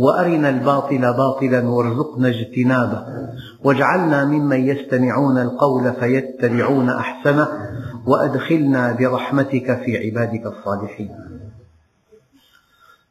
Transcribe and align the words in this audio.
وأرنا 0.00 0.48
الباطل 0.48 1.00
باطلا 1.00 1.68
وارزقنا 1.68 2.28
اجتنابه. 2.28 3.06
واجعلنا 3.64 4.24
ممن 4.24 4.68
يستمعون 4.68 5.38
القول 5.38 5.92
فيتبعون 5.92 6.90
أحسنه 6.90 7.48
وأدخلنا 8.06 8.92
برحمتك 8.92 9.82
في 9.84 9.98
عبادك 9.98 10.46
الصالحين. 10.46 11.10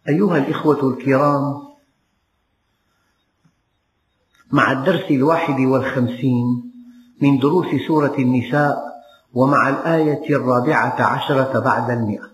أيها 0.09 0.37
الإخوة 0.37 0.89
الكرام 0.89 1.61
مع 4.51 4.71
الدرس 4.71 5.11
الواحد 5.11 5.59
والخمسين 5.59 6.71
من 7.21 7.39
دروس 7.39 7.67
سورة 7.87 8.15
النساء 8.19 8.77
ومع 9.33 9.69
الآية 9.69 10.35
الرابعة 10.35 11.01
عشرة 11.01 11.59
بعد 11.59 11.89
المئة 11.89 12.29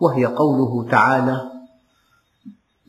وهي 0.00 0.26
قوله 0.26 0.90
تعالى 0.90 1.57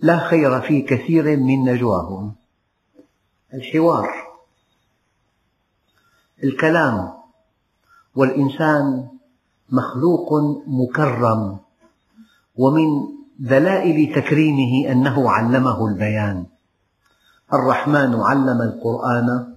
لا 0.01 0.19
خير 0.19 0.61
في 0.61 0.81
كثير 0.81 1.37
من 1.37 1.63
نجواهم. 1.63 2.35
الحوار 3.53 4.07
الكلام 6.43 7.13
والإنسان 8.15 9.07
مخلوق 9.69 10.29
مكرم 10.67 11.57
ومن 12.55 12.87
دلائل 13.39 14.15
تكريمه 14.15 14.91
أنه 14.91 15.31
علمه 15.31 15.87
البيان. 15.87 16.45
الرحمن 17.53 18.15
علم 18.15 18.61
القرآن 18.61 19.55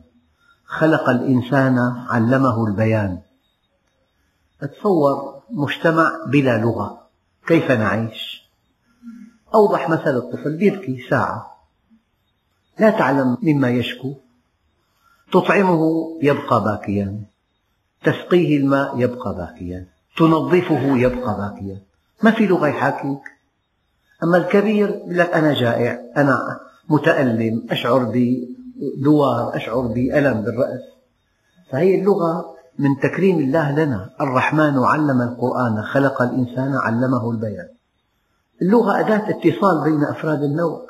خلق 0.65 1.09
الإنسان 1.09 1.79
علمه 2.09 2.67
البيان. 2.67 3.19
تصور 4.61 5.43
مجتمع 5.51 6.11
بلا 6.27 6.59
لغة 6.59 7.03
كيف 7.47 7.71
نعيش؟ 7.71 8.42
أوضح 9.55 9.89
مثل 9.89 10.17
الطفل 10.17 10.63
يبكي 10.63 11.07
ساعة. 11.11 11.57
لا 12.79 12.91
تعلم 12.91 13.39
مما 13.43 13.71
يشكو. 13.71 14.15
تطعمه 15.33 15.83
يبقى 16.23 16.65
باكيا. 16.65 17.21
تسقيه 18.05 18.57
الماء 18.57 18.99
يبقى 19.01 19.35
باكيا. 19.35 19.87
تنظفه 20.17 20.97
يبقى 20.97 21.37
باكيا. 21.37 21.81
ما 22.23 22.31
في 22.31 22.47
لغة 22.47 22.67
يحاكيك. 22.67 23.21
أما 24.25 24.37
الكبير 24.37 24.89
يقول 24.89 25.19
لك 25.19 25.31
أنا 25.31 25.55
جائع 25.55 26.01
أنا 26.17 26.61
متألم 26.89 27.67
أشعر 27.71 28.13
بدوار 28.15 29.57
أشعر 29.57 29.81
بألم 29.81 30.43
بالرأس. 30.43 30.81
فهي 31.71 32.01
اللغة 32.01 32.55
من 32.79 33.01
تكريم 33.03 33.39
الله 33.39 33.73
لنا. 33.73 34.11
الرحمن 34.21 34.79
علم 34.79 35.23
القرآن 35.23 35.83
خلق 35.83 36.23
الإنسان 36.23 36.77
علمه 36.77 37.31
البيان. 37.31 37.69
اللغة 38.63 39.01
أداة 39.01 39.31
اتصال 39.31 39.85
بين 39.85 40.05
أفراد 40.05 40.43
النوع. 40.43 40.87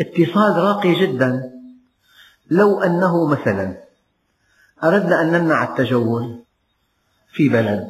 اتصال 0.00 0.56
راقي 0.56 0.94
جدا. 0.94 1.52
لو 2.50 2.80
أنه 2.80 3.26
مثلا 3.26 3.76
أردنا 4.84 5.22
أن 5.22 5.32
نمنع 5.32 5.64
التجول 5.64 6.38
في 7.32 7.48
بلد 7.48 7.88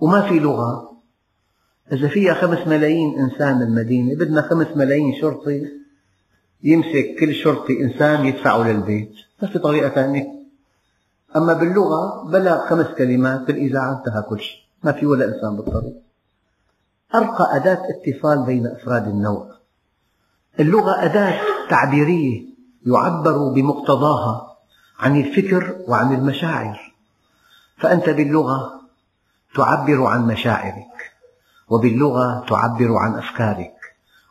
وما 0.00 0.28
في 0.28 0.38
لغة. 0.38 0.88
إذا 1.92 2.08
فيها 2.08 2.34
خمس 2.34 2.66
ملايين 2.66 3.18
إنسان 3.18 3.58
بالمدينة 3.58 4.14
بدنا 4.14 4.42
خمس 4.42 4.66
ملايين 4.76 5.20
شرطي 5.20 5.66
يمسك 6.62 7.16
كل 7.20 7.34
شرطي 7.34 7.80
إنسان 7.82 8.26
يدفعه 8.26 8.72
للبيت. 8.72 9.12
ما 9.42 9.48
في 9.48 9.58
طريقة 9.58 9.88
ثانية. 9.88 10.38
أما 11.36 11.52
باللغة 11.52 12.30
بلا 12.30 12.68
خمس 12.68 12.86
كلمات 12.86 13.40
بالإذاعة 13.40 13.98
انتهى 13.98 14.22
كل 14.22 14.40
شيء. 14.40 14.60
ما 14.82 14.92
في 14.92 15.06
ولا 15.06 15.24
إنسان 15.24 15.56
بالطريق. 15.56 16.07
أرقى 17.14 17.56
أداة 17.56 17.82
اتصال 17.90 18.46
بين 18.46 18.66
أفراد 18.66 19.08
النوع. 19.08 19.50
اللغة 20.60 21.04
أداة 21.04 21.40
تعبيرية 21.70 22.44
يعبر 22.86 23.48
بمقتضاها 23.48 24.56
عن 24.98 25.20
الفكر 25.20 25.76
وعن 25.88 26.14
المشاعر. 26.14 26.94
فأنت 27.76 28.10
باللغة 28.10 28.80
تعبر 29.54 30.04
عن 30.06 30.26
مشاعرك 30.26 31.12
وباللغة 31.68 32.46
تعبر 32.48 32.96
عن 32.96 33.14
أفكارك 33.14 33.74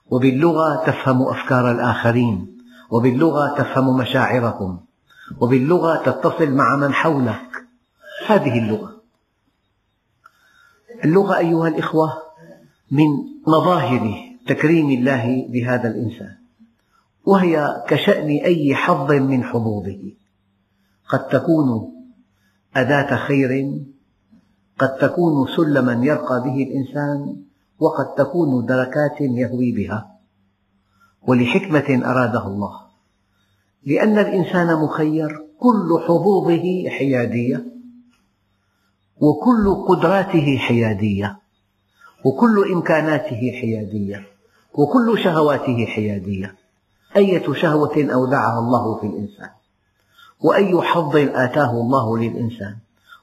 وباللغة 0.09 0.85
تفهم 0.85 1.27
أفكار 1.27 1.71
الآخرين 1.71 2.57
وباللغة 2.89 3.57
تفهم 3.57 3.97
مشاعرهم 3.97 4.79
وباللغة 5.39 5.95
تتصل 5.95 6.51
مع 6.51 6.75
من 6.75 6.94
حولك. 6.94 7.67
هذه 8.27 8.59
اللغة. 8.59 9.01
اللغة 11.05 11.38
أيها 11.38 11.67
الإخوة 11.67 12.26
من 12.91 13.07
مظاهر 13.47 14.35
تكريم 14.47 14.89
الله 14.89 15.47
بهذا 15.49 15.87
الإنسان 15.87 16.35
وهي 17.25 17.83
كشأن 17.87 18.27
أي 18.27 18.75
حظ 18.75 19.11
من 19.11 19.43
حظوظه. 19.43 20.11
قد 21.09 21.27
تكون 21.27 21.93
أداة 22.75 23.15
خير 23.15 23.81
قد 24.79 24.95
تكون 24.95 25.47
سلما 25.55 26.05
يرقى 26.05 26.43
به 26.43 26.63
الإنسان 26.63 27.43
وقد 27.79 28.15
تكون 28.17 28.65
دركات 28.65 29.21
يهوي 29.21 29.71
بها. 29.71 30.17
ولحكمة 31.27 32.11
أرادها 32.11 32.47
الله. 32.47 32.81
لأن 33.85 34.19
الإنسان 34.19 34.83
مخير 34.83 35.47
كل 35.59 36.03
حظوظه 36.07 36.89
حيادية 36.89 37.65
وكل 39.17 39.85
قدراته 39.87 40.57
حيادية. 40.57 41.39
وكل 42.23 42.72
إمكاناته 42.73 43.51
حيادية 43.61 44.28
وكل 44.73 45.19
شهواته 45.23 45.85
حيادية. 45.85 46.55
أية 47.16 47.53
شهوة 47.53 48.07
أودعها 48.13 48.59
الله 48.59 49.00
في 49.00 49.07
الإنسان؟ 49.07 49.50
وأي 50.41 50.81
حظ 50.81 51.16
آتاه 51.16 51.72
الله 51.72 52.17
للإنسان؟ 52.17 52.75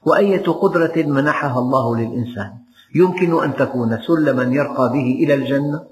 وأية 0.05 0.43
قدرة 0.43 1.03
منحها 1.03 1.59
الله 1.59 1.95
للإنسان؟ 1.95 2.53
يمكن 2.95 3.43
أن 3.43 3.55
تكون 3.55 4.01
سلما 4.01 4.43
يرقى 4.43 4.89
به 4.93 5.23
إلى 5.23 5.33
الجنة 5.33 5.83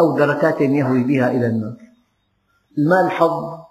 أو 0.00 0.18
دركات 0.18 0.60
يهوي 0.60 1.04
بها 1.04 1.30
إلى 1.30 1.46
النار. 1.46 1.76
المال 2.78 3.10
حظ 3.10 3.64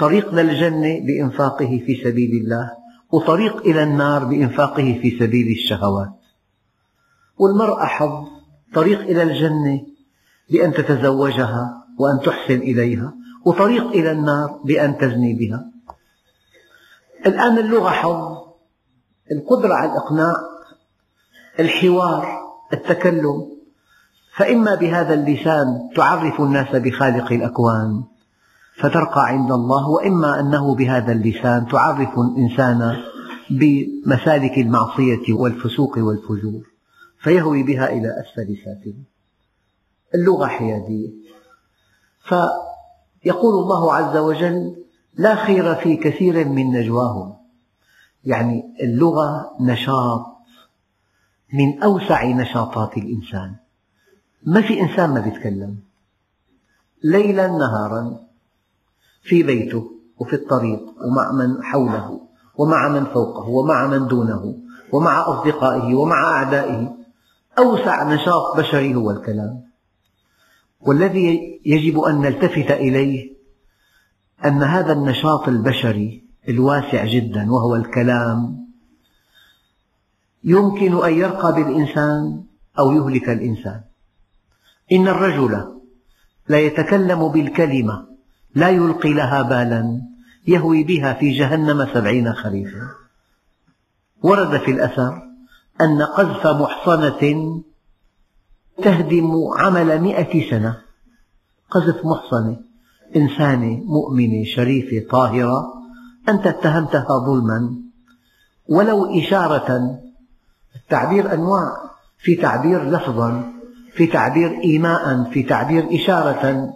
طريق 0.00 0.34
للجنة 0.34 1.00
بإنفاقه 1.06 1.82
في 1.86 2.02
سبيل 2.04 2.30
الله 2.42 2.70
وطريق 3.12 3.56
إلى 3.56 3.82
النار 3.82 4.24
بإنفاقه 4.24 4.98
في 5.02 5.18
سبيل 5.18 5.46
الشهوات. 5.52 6.25
والمرأة 7.38 7.84
حظ 7.84 8.26
طريق 8.74 9.00
إلى 9.00 9.22
الجنة 9.22 9.80
بأن 10.50 10.72
تتزوجها 10.72 11.84
وأن 11.98 12.20
تحسن 12.20 12.58
إليها 12.58 13.14
وطريق 13.44 13.86
إلى 13.86 14.12
النار 14.12 14.60
بأن 14.64 14.98
تزني 14.98 15.34
بها. 15.34 15.64
الآن 17.26 17.58
اللغة 17.58 17.90
حظ 17.90 18.36
القدرة 19.32 19.74
على 19.74 19.90
الإقناع 19.90 20.34
الحوار 21.60 22.26
التكلم. 22.72 23.56
فإما 24.36 24.74
بهذا 24.74 25.14
اللسان 25.14 25.66
تعرف 25.96 26.40
الناس 26.40 26.76
بخالق 26.76 27.32
الأكوان 27.32 28.04
فترقى 28.76 29.26
عند 29.26 29.52
الله 29.52 29.88
وإما 29.88 30.40
أنه 30.40 30.74
بهذا 30.74 31.12
اللسان 31.12 31.66
تعرف 31.66 32.18
الإنسان 32.18 32.96
بمسالك 33.50 34.58
المعصية 34.58 35.32
والفسوق 35.32 35.98
والفجور. 35.98 36.75
فيهوي 37.18 37.62
بها 37.62 37.92
إلى 37.92 38.20
أسفل 38.20 38.56
سافله 38.64 39.02
اللغة 40.14 40.46
حيادية. 40.46 41.10
فيقول 42.22 43.54
الله 43.54 43.94
عز 43.94 44.16
وجل 44.16 44.84
لا 45.14 45.34
خير 45.34 45.74
في 45.74 45.96
كثير 45.96 46.48
من 46.48 46.66
نجواهم. 46.66 47.36
يعني 48.24 48.74
اللغة 48.82 49.56
نشاط 49.60 50.26
من 51.52 51.82
أوسع 51.82 52.24
نشاطات 52.24 52.96
الإنسان. 52.96 53.56
ما 54.42 54.60
في 54.60 54.80
إنسان 54.80 55.10
ما 55.10 55.26
يتكلم 55.26 55.78
ليلا 57.04 57.46
نهارا 57.46 58.20
في 59.22 59.42
بيته 59.42 59.90
وفي 60.18 60.36
الطريق 60.36 60.80
ومع 61.06 61.32
من 61.32 61.62
حوله 61.62 62.20
ومع 62.54 62.88
من 62.88 63.04
فوقه 63.04 63.48
ومع 63.48 63.86
من 63.86 64.06
دونه 64.06 64.58
ومع 64.92 65.28
أصدقائه 65.28 65.94
ومع 65.94 66.24
أعدائه. 66.24 66.95
أوسع 67.58 68.14
نشاط 68.14 68.56
بشري 68.56 68.94
هو 68.94 69.10
الكلام. 69.10 69.62
والذي 70.80 71.60
يجب 71.64 72.00
أن 72.00 72.20
نلتفت 72.20 72.70
إليه 72.70 73.32
أن 74.44 74.62
هذا 74.62 74.92
النشاط 74.92 75.48
البشري 75.48 76.24
الواسع 76.48 77.04
جدا 77.04 77.52
وهو 77.52 77.76
الكلام 77.76 78.66
يمكن 80.44 81.04
أن 81.04 81.12
يرقى 81.12 81.54
بالإنسان 81.54 82.44
أو 82.78 82.92
يهلك 82.92 83.28
الإنسان. 83.28 83.80
إن 84.92 85.08
الرجل 85.08 85.80
ليتكلم 86.48 87.28
بالكلمة 87.28 88.06
لا 88.54 88.68
يلقي 88.68 89.12
لها 89.12 89.42
بالا 89.42 90.02
يهوي 90.46 90.84
بها 90.84 91.12
في 91.12 91.30
جهنم 91.30 91.86
سبعين 91.94 92.32
خريفا. 92.32 92.88
ورد 94.22 94.60
في 94.60 94.70
الأثر 94.70 95.22
أن 95.80 96.02
قذف 96.02 96.46
محصنة 96.46 97.62
تهدم 98.82 99.30
عمل 99.56 100.00
مئة 100.00 100.50
سنة. 100.50 100.76
قذف 101.70 102.04
محصنة 102.04 102.56
إنسانة 103.16 103.82
مؤمنة 103.84 104.44
شريفة 104.44 105.06
طاهرة 105.10 105.72
أنت 106.28 106.46
اتهمتها 106.46 107.18
ظلما. 107.26 107.76
ولو 108.68 109.18
إشارة 109.20 110.00
التعبير 110.76 111.34
أنواع 111.34 111.76
في 112.18 112.34
تعبير 112.34 112.90
لفظا 112.90 113.52
في 113.92 114.06
تعبير 114.06 114.60
إيماء 114.64 115.30
في 115.30 115.42
تعبير 115.42 115.94
إشارة. 115.94 116.72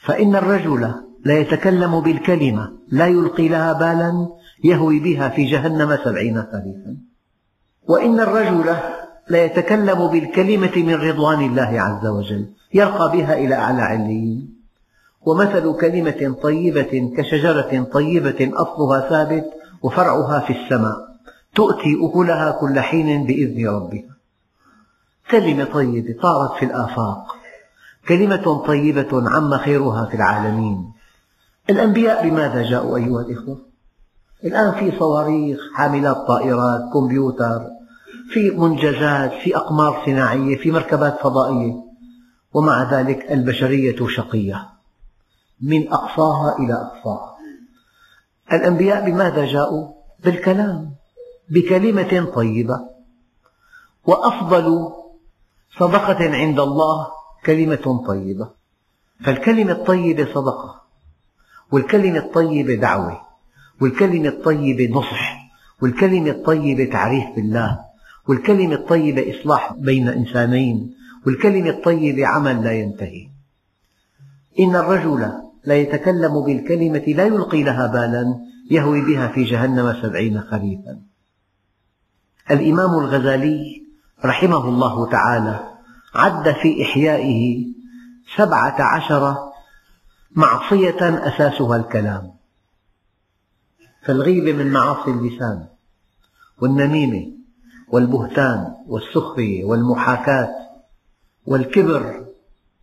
فإن 0.00 0.36
الرجل 0.36 0.94
لا 1.24 1.38
يتكلم 1.38 2.00
بالكلمة 2.00 2.72
لا 2.88 3.06
يلقي 3.06 3.48
لها 3.48 3.72
بالا 3.72 4.28
يهوي 4.64 4.98
بها 5.00 5.28
في 5.28 5.44
جهنم 5.44 5.98
سبعين 6.04 6.42
خريفا 6.42 6.96
وإن 7.88 8.20
الرجل 8.20 8.76
لا 9.28 9.44
يتكلم 9.44 10.06
بالكلمة 10.06 10.76
من 10.76 10.94
رضوان 10.94 11.40
الله 11.40 11.80
عز 11.80 12.06
وجل 12.06 12.46
يرقى 12.74 13.12
بها 13.12 13.34
إلى 13.34 13.54
أعلى 13.54 13.82
عليين. 13.82 14.56
ومثل 15.26 15.76
كلمة 15.80 16.36
طيبة 16.42 17.12
كشجرة 17.16 17.86
طيبة 17.92 18.50
أصلها 18.54 19.08
ثابت 19.08 19.44
وفرعها 19.82 20.40
في 20.40 20.52
السماء 20.52 20.96
تؤتي 21.54 21.98
أكلها 22.02 22.50
كل 22.50 22.80
حين 22.80 23.26
بإذن 23.26 23.68
ربها. 23.68 24.16
كلمة 25.30 25.64
طيبة 25.64 26.22
طارت 26.22 26.58
في 26.58 26.64
الآفاق. 26.64 27.36
كلمة 28.08 28.64
طيبة 28.66 29.30
عم 29.30 29.56
خيرها 29.56 30.06
في 30.06 30.14
العالمين. 30.14 30.92
الأنبياء 31.70 32.28
بماذا 32.28 32.62
جاءوا 32.62 32.96
أيها 32.96 33.20
الإخوة؟ 33.20 33.58
الآن 34.44 34.72
في 34.72 34.98
صواريخ 34.98 35.58
حاملات 35.74 36.16
طائرات 36.16 36.80
كمبيوتر. 36.92 37.75
في 38.32 38.50
منجزات 38.50 39.32
في 39.32 39.56
أقمار 39.56 40.02
صناعية 40.06 40.56
في 40.56 40.70
مركبات 40.70 41.20
فضائية. 41.20 41.74
ومع 42.54 42.90
ذلك 42.90 43.32
البشرية 43.32 44.06
شقية. 44.06 44.68
من 45.60 45.92
أقصاها 45.92 46.58
إلى 46.58 46.74
أقصاها. 46.74 47.36
الأنبياء 48.52 49.10
بماذا 49.10 49.44
جاءوا؟ 49.46 49.88
بالكلام 50.24 50.94
بكلمة 51.48 52.32
طيبة. 52.34 52.80
وأفضل 54.04 54.92
صدقة 55.78 56.34
عند 56.34 56.60
الله 56.60 57.06
كلمة 57.46 58.04
طيبة. 58.06 58.50
فالكلمة 59.24 59.72
الطيبة 59.72 60.34
صدقة 60.34 60.82
والكلمة 61.72 62.18
الطيبة 62.18 62.74
دعوة 62.74 63.20
والكلمة 63.80 64.28
الطيبة 64.28 64.98
نصح 64.98 65.50
والكلمة 65.82 66.30
الطيبة 66.30 66.84
تعريف 66.84 67.24
بالله. 67.36 67.85
والكلمة 68.28 68.74
الطيبة 68.74 69.40
إصلاح 69.40 69.72
بين 69.72 70.08
إنسانين 70.08 70.94
والكلمة 71.26 71.70
الطيبة 71.70 72.26
عمل 72.26 72.64
لا 72.64 72.72
ينتهي. 72.72 73.28
إن 74.60 74.76
الرجل 74.76 75.32
لا 75.64 75.76
يتكلم 75.76 76.44
بالكلمة 76.44 76.98
لا 76.98 77.24
يلقي 77.24 77.62
لها 77.62 77.86
بالا 77.86 78.40
يهوي 78.70 79.00
بها 79.00 79.28
في 79.28 79.44
جهنم 79.44 80.02
سبعين 80.02 80.40
خريفا. 80.40 81.00
الإمام 82.50 82.90
الغزالي 82.90 83.82
رحمه 84.24 84.68
الله 84.68 85.10
تعالى 85.10 85.70
عد 86.14 86.52
في 86.52 86.82
إحيائه 86.82 87.66
سبعة 88.36 88.82
عشر 88.82 89.36
معصية 90.36 91.28
أساسها 91.28 91.76
الكلام. 91.76 92.32
فالغيبة 94.04 94.52
من 94.52 94.72
معاصي 94.72 95.10
اللسان 95.10 95.66
والنميمة 96.58 97.35
والبهتان 97.88 98.74
والسخرية 98.88 99.64
والمحاكاة 99.64 100.48
والكبر 101.46 102.26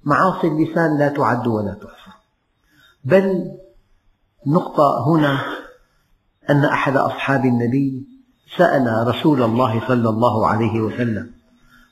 معاصي 0.04 0.48
اللسان 0.48 1.00
لا 1.00 1.08
تعد 1.08 1.48
ولا 1.48 1.74
تحصى. 1.74 2.18
بل 3.06 3.52
نقطة 4.48 5.08
هنا 5.08 5.40
أن 6.50 6.66
أحد 6.66 6.98
أصحاب 6.98 7.46
النبي 7.46 8.08
سأل 8.58 9.08
رسول 9.08 9.44
الله 9.44 9.88
صلى 9.88 10.10
الله 10.10 10.48
عليه 10.48 10.82
وسلم 10.82 11.32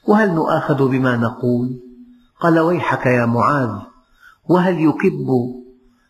وهل 0.07 0.33
نؤاخذ 0.33 0.87
بما 0.87 1.17
نقول؟ 1.17 1.79
قال 2.39 2.59
ويحك 2.59 3.05
يا 3.05 3.25
معاذ 3.25 3.79
وهل 4.49 4.79
يكب 4.79 5.27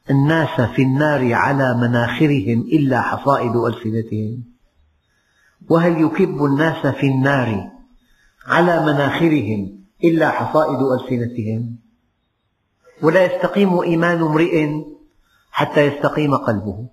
الناس 0.10 0.62
في 0.62 0.82
النار 0.82 1.34
على 1.34 1.78
مناخرهم 1.78 2.60
إلا 2.60 3.02
حصائد 3.02 3.56
ألسنتهم؟ 3.56 4.51
وهل 5.70 6.02
يكب 6.02 6.46
الناس 6.46 6.88
في 6.88 7.08
النار 7.08 7.72
على 8.48 8.86
مناخرهم 8.86 9.82
إلا 10.04 10.30
حصائد 10.30 10.80
ألسنتهم؟ 10.80 11.76
ولا 13.02 13.26
يستقيم 13.26 13.80
إيمان 13.80 14.22
امرئ 14.22 14.70
حتى 15.52 15.82
يستقيم 15.88 16.36
قلبه. 16.36 16.86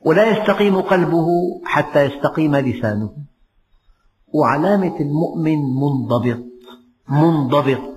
ولا 0.00 0.26
يستقيم 0.26 0.80
قلبه 0.80 1.26
حتى 1.64 2.04
يستقيم 2.04 2.56
لسانه. 2.56 3.16
وعلامة 4.32 5.00
المؤمن 5.00 5.58
منضبط 5.58 6.44
منضبط. 7.08 7.96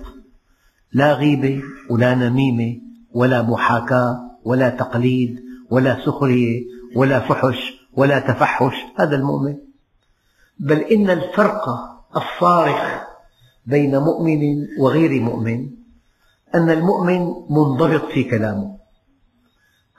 لا 0.92 1.12
غيبة 1.12 1.62
ولا 1.90 2.14
نميمة 2.14 2.80
ولا 3.12 3.42
محاكاة 3.42 4.30
ولا 4.44 4.68
تقليد 4.68 5.40
ولا 5.70 6.04
سخرية 6.06 6.62
ولا 6.96 7.20
فحش 7.20 7.72
ولا 7.92 8.18
تفحش. 8.18 8.74
هذا 8.96 9.16
المؤمن. 9.16 9.69
بل 10.60 10.78
إن 10.78 11.10
الفرق 11.10 11.64
الصارخ 12.16 13.00
بين 13.66 13.98
مؤمن 13.98 14.66
وغير 14.78 15.22
مؤمن 15.22 15.70
أن 16.54 16.70
المؤمن 16.70 17.20
منضبط 17.50 18.04
في 18.12 18.24
كلامه. 18.24 18.76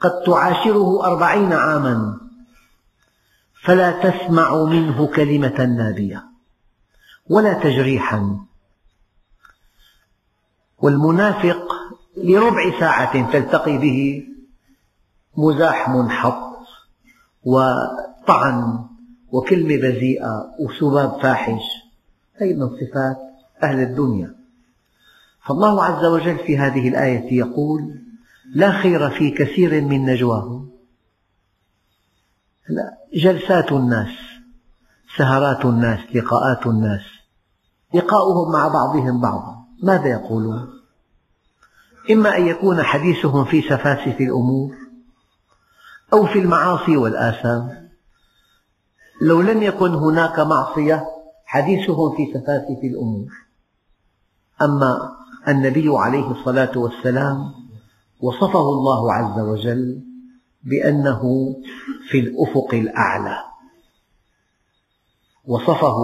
قد 0.02 0.24
تعاشره 0.26 1.06
أربعين 1.06 1.54
عاما 1.54 2.18
فلا 3.64 3.92
تسمع 4.10 4.64
منه 4.64 5.08
كلمة 5.08 5.66
نابية 5.66 6.24
ولا 7.30 7.54
تجريحا. 7.54 8.38
والمنافق 10.78 11.68
لربع 12.18 12.80
ساعة 12.80 13.32
تلتقي 13.32 13.78
به 13.78 14.28
مزاح 15.38 15.90
منحط 15.90 16.52
وطعن 17.44 18.91
وكلمة 19.32 19.76
بذيئة 19.76 20.56
وسباب 20.60 21.22
فاحش 21.22 21.62
هذه 22.42 22.54
من 22.54 22.70
صفات 22.70 23.18
أهل 23.64 23.80
الدنيا. 23.80 24.36
فالله 25.46 25.84
عز 25.84 26.06
وجل 26.06 26.38
في 26.38 26.58
هذه 26.58 26.90
الآية 26.90 27.34
يقول 27.34 28.02
لا 28.56 28.72
خير 28.72 29.10
في 29.10 29.32
كثير 29.32 29.82
من 29.82 30.06
نجواهم. 30.06 30.72
جلسات 33.14 33.72
الناس 33.72 34.12
سهرات 35.18 35.66
الناس 35.66 36.00
لقاءات 36.16 36.68
الناس 36.68 37.02
لقاؤهم 37.94 38.52
مع 38.52 38.68
بعضهم 38.68 39.22
بعضا. 39.22 39.56
ماذا 39.84 40.08
يقولون؟ 40.08 40.70
إما 42.12 42.38
أن 42.38 42.48
يكون 42.48 42.84
حديثهم 42.84 43.46
في 43.46 43.62
سفاسف 43.62 44.22
الأمور 44.22 44.76
أو 46.14 46.26
في 46.26 46.40
المعاصي 46.40 46.98
والآثام. 46.98 47.91
لو 49.22 49.42
لم 49.42 49.64
يكن 49.64 49.94
هناك 49.94 50.40
معصية 50.40 51.08
حديثهم 51.46 52.16
في 52.16 52.34
سفاسف 52.34 52.84
الأمور. 52.84 53.32
أما 54.62 55.12
النبي 55.48 55.90
عليه 55.90 56.32
الصلاة 56.32 56.78
والسلام 56.78 57.54
وصفه 58.22 58.60
الله 58.60 59.14
عز 59.14 59.40
وجل 59.40 60.02
بأنه 60.64 61.22
في 62.10 62.20
الأفق 62.20 62.74
الأعلى. 62.74 63.38
وصفه 65.46 65.98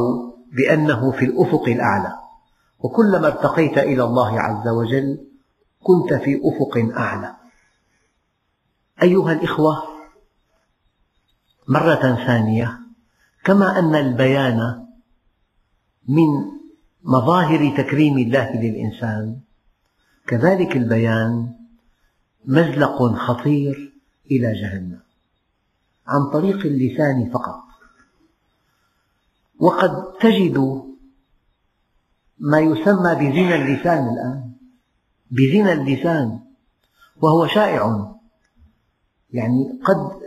بأنه 0.52 1.12
في 1.12 1.26
الأفق 1.26 1.64
الأعلى. 1.64 2.20
وكلما 2.80 3.28
ارتقيت 3.28 3.78
إلى 3.78 4.04
الله 4.04 4.40
عز 4.40 4.68
وجل 4.68 5.28
كنت 5.84 6.14
في 6.14 6.42
أفق 6.44 6.98
أعلى. 6.98 7.36
أيها 9.04 9.32
الإخوة 9.32 9.84
مرة 11.68 12.26
ثانية 12.26 12.87
كما 13.48 13.80
أن 13.80 13.96
البيان 13.96 14.86
من 16.08 16.28
مظاهر 17.04 17.78
تكريم 17.78 18.18
الله 18.18 18.62
للإنسان 18.62 19.40
كذلك 20.28 20.78
البيان 20.78 21.54
مزلق 22.46 23.16
خطير 23.16 23.94
إلى 24.32 24.54
جهنم 24.62 25.00
عن 26.08 26.30
طريق 26.34 26.66
اللسان 26.66 27.30
فقط. 27.30 27.64
وقد 29.60 30.14
تجد 30.22 30.84
ما 32.40 32.60
يسمى 32.60 33.16
بزنا 33.16 33.56
اللسان 33.56 34.08
الآن 34.14 34.52
بزنا 35.32 35.74
اللسان 35.74 36.40
وهو 37.22 37.48
شائع. 37.48 38.12
يعني 39.34 39.80
قد 39.86 40.27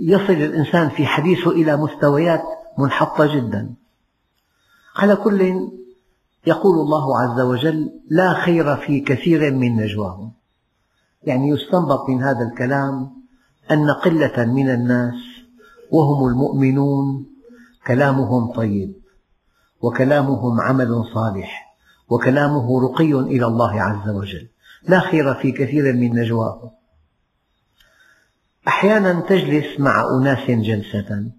يصل 0.00 0.32
الإنسان 0.32 0.88
في 0.88 1.06
حديثه 1.06 1.50
إلى 1.50 1.76
مستويات 1.76 2.42
منحطة 2.78 3.36
جدا. 3.36 3.74
على 4.96 5.16
كل 5.16 5.40
يقول 6.46 6.78
الله 6.78 7.20
عز 7.20 7.40
وجل 7.40 7.90
لا 8.10 8.34
خير 8.34 8.76
في 8.76 9.00
كثير 9.00 9.54
من 9.54 9.76
نجواهم. 9.76 10.32
يعني 11.22 11.48
يستنبط 11.48 12.08
من 12.08 12.22
هذا 12.22 12.48
الكلام 12.52 13.10
أن 13.70 13.90
قلة 13.90 14.44
من 14.44 14.70
الناس 14.70 15.14
وهم 15.90 16.28
المؤمنون 16.28 17.26
كلامهم 17.86 18.52
طيب 18.52 18.94
وكلامهم 19.80 20.60
عمل 20.60 21.04
صالح 21.14 21.76
وكلامه 22.08 22.82
رقي 22.82 23.12
إلى 23.12 23.46
الله 23.46 23.82
عز 23.82 24.08
وجل. 24.08 24.48
لا 24.88 25.00
خير 25.00 25.34
في 25.34 25.52
كثير 25.52 25.92
من 25.92 26.20
نجواهم. 26.20 26.70
أحيانا 28.68 29.20
تجلس 29.20 29.80
مع 29.80 30.04
أناس 30.20 30.50
جلسة. 30.50 31.30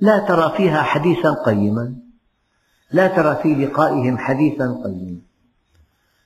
لا 0.00 0.18
ترى 0.18 0.56
فيها 0.56 0.82
حديثا 0.82 1.34
قيما. 1.46 1.94
لا 2.92 3.06
ترى 3.06 3.38
في 3.42 3.54
لقائهم 3.54 4.18
حديثا 4.18 4.82
قيما. 4.84 5.18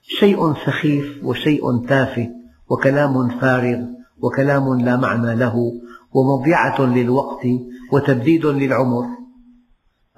شيء 0.03 0.55
سخيف 0.55 1.25
وشيء 1.25 1.87
تافه 1.87 2.29
وكلام 2.69 3.39
فارغ 3.41 3.79
وكلام 4.23 4.81
لا 4.81 4.97
معنى 4.97 5.35
له 5.35 5.73
ومضيعة 6.13 6.81
للوقت 6.81 7.47
وتبديد 7.93 8.47
للعمر. 8.47 9.07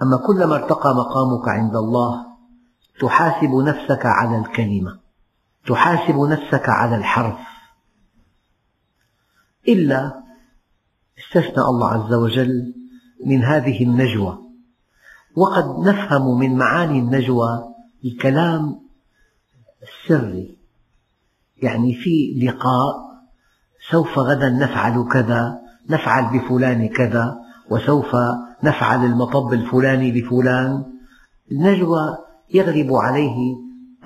أما 0.03 0.17
كلما 0.17 0.55
ارتقى 0.55 0.95
مقامك 0.95 1.49
عند 1.49 1.77
الله 1.77 2.27
تحاسب 3.01 3.55
نفسك 3.55 4.07
على 4.07 4.39
الكلمة 4.39 4.99
تحاسب 5.67 6.17
نفسك 6.17 6.69
على 6.69 6.97
الحرف. 6.97 7.48
إلا 9.69 10.23
استثنى 11.19 11.65
الله 11.65 11.89
عز 11.89 12.13
وجل 12.15 12.75
من 13.27 13.45
هذه 13.45 13.85
النجوى. 13.85 14.39
وقد 15.37 15.89
نفهم 15.89 16.39
من 16.39 16.57
معاني 16.57 16.99
النجوى 16.99 17.75
الكلام 18.05 18.81
السري 19.83 20.57
يعني 21.63 21.95
في 21.95 22.41
لقاء 22.47 23.09
سوف 23.91 24.19
غدا 24.19 24.51
نفعل 24.51 25.09
كذا 25.13 25.61
نفعل 25.91 26.39
بفلان 26.39 26.89
كذا 26.89 27.39
وسوف 27.71 28.17
نفعل 28.63 29.05
المطب 29.05 29.53
الفلاني 29.53 30.11
بفلان. 30.13 30.85
النجوى 31.53 32.19
يغلب 32.55 32.93
عليه 32.93 33.57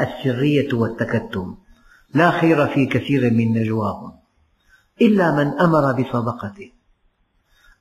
السرية 0.01 0.75
والتكتم. 0.75 1.55
لا 2.15 2.31
خير 2.31 2.67
في 2.67 2.87
كثير 2.87 3.31
من 3.31 3.53
نجواهم. 3.53 4.22
إلا 5.01 5.33
من 5.37 5.61
أمر 5.61 5.93
بصدقته 5.93 6.73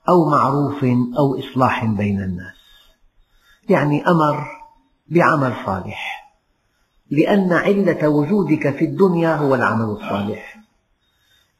أو 0.08 0.30
معروف 0.30 0.84
أو 1.18 1.38
إصلاح 1.38 1.84
بين 1.84 2.22
الناس. 2.22 2.56
يعني 3.68 4.06
أمر 4.08 4.46
بعمل 5.08 5.54
صالح 5.66 6.22
لأن 7.10 7.52
علة 7.52 8.08
وجودك 8.08 8.76
في 8.76 8.84
الدنيا 8.84 9.36
هو 9.36 9.54
العمل 9.54 9.84
الصالح. 9.84 10.62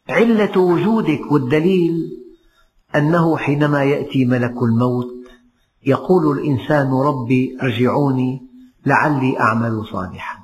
علة 0.09 0.59
وجودك 0.59 1.33
والدليل 1.33 2.19
أنه 2.97 3.37
حينما 3.37 3.85
يأتي 3.85 4.25
ملك 4.25 4.63
الموت 4.63 5.13
يقول 5.87 6.39
الإنسان 6.39 6.93
ربي 6.93 7.59
ارجعوني 7.63 8.43
لعلي 8.87 9.41
أعمل 9.41 9.87
صالحا. 9.93 10.39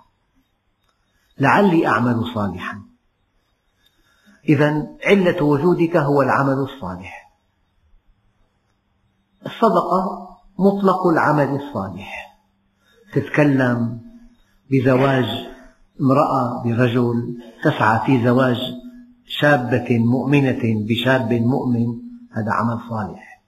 لعلي 1.39 1.87
أعمل 1.87 2.25
صالحا. 2.35 2.88
إذا 4.49 4.87
علة 5.05 5.45
وجودك 5.45 5.97
هو 5.97 6.23
العمل 6.23 6.53
الصالح. 6.53 7.33
الصدقة 9.47 10.29
مطلق 10.59 11.07
العمل 11.07 11.61
الصالح. 11.61 12.39
تتكلم 13.13 14.01
بزواج 14.71 15.49
امرأة 16.01 16.63
برجل 16.65 17.39
تسعى 17.65 18.01
في 18.07 18.25
زواج 18.25 18.57
شابة 19.27 19.99
مؤمنة 19.99 20.87
بشاب 20.89 21.33
مؤمن 21.33 21.87
هذا 22.33 22.53
عمل 22.53 22.79
صالح. 22.91 23.43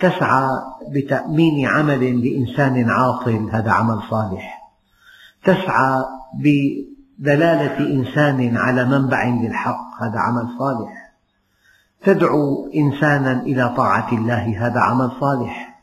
تسعى 0.00 0.48
بتأمين 0.90 1.66
عمل 1.66 2.24
لإنسان 2.24 2.90
عاطل 2.90 3.50
هذا 3.52 3.70
عمل 3.70 4.02
صالح. 4.10 4.72
تسعى 5.44 6.04
بدلالة 7.18 7.78
إنسان 7.78 8.56
على 8.56 8.84
منبع 8.84 9.24
للحق 9.24 10.02
هذا 10.02 10.18
عمل 10.18 10.48
صالح. 10.58 11.12
تدعو 12.04 12.70
إنسانا 12.76 13.42
إلى 13.42 13.74
طاعة 13.76 14.12
الله 14.12 14.66
هذا 14.66 14.80
عمل 14.80 15.10
صالح. 15.20 15.80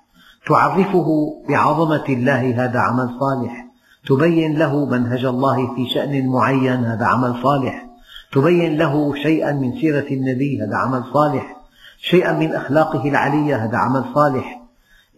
تعرفه 0.48 1.08
بعظمة 1.50 2.06
الله 2.10 2.66
هذا 2.66 2.80
عمل 2.80 3.10
صالح. 3.20 3.66
تبين 4.08 4.58
له 4.58 4.86
منهج 4.86 5.26
الله 5.26 5.76
في 5.76 5.90
شأن 5.94 6.28
معين 6.28 6.86
هذا 6.86 7.06
عمل 7.06 7.44
صالح. 7.44 7.86
تبين 8.32 8.78
له 8.78 9.16
شيئا 9.16 9.52
من 9.52 9.72
سيرة 9.72 10.08
النبي 10.12 10.64
هذا 10.64 10.76
عمل 10.78 11.04
صالح. 11.14 11.58
شيئا 12.00 12.34
من 12.34 12.56
أخلاقه 12.56 13.10
العلية 13.10 13.66
هذا 13.66 13.78
عمل 13.78 14.06
صالح. 14.16 14.62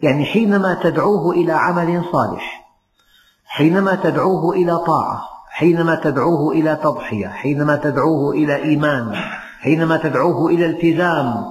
يعني 0.02 0.24
حينما 0.24 0.74
تدعوه 0.82 1.32
إلى 1.32 1.52
عمل 1.52 2.04
صالح 2.12 2.64
حينما 3.46 3.94
تدعوه 3.94 4.54
إلى 4.54 4.78
طاعة 4.78 5.33
حينما 5.54 5.94
تدعوه 5.94 6.52
إلى 6.52 6.76
تضحية 6.76 7.28
حينما 7.28 7.76
تدعوه 7.76 8.32
إلى 8.34 8.56
إيمان 8.56 9.14
حينما 9.58 9.96
تدعوه 9.96 10.50
إلى 10.50 10.66
التزام 10.66 11.44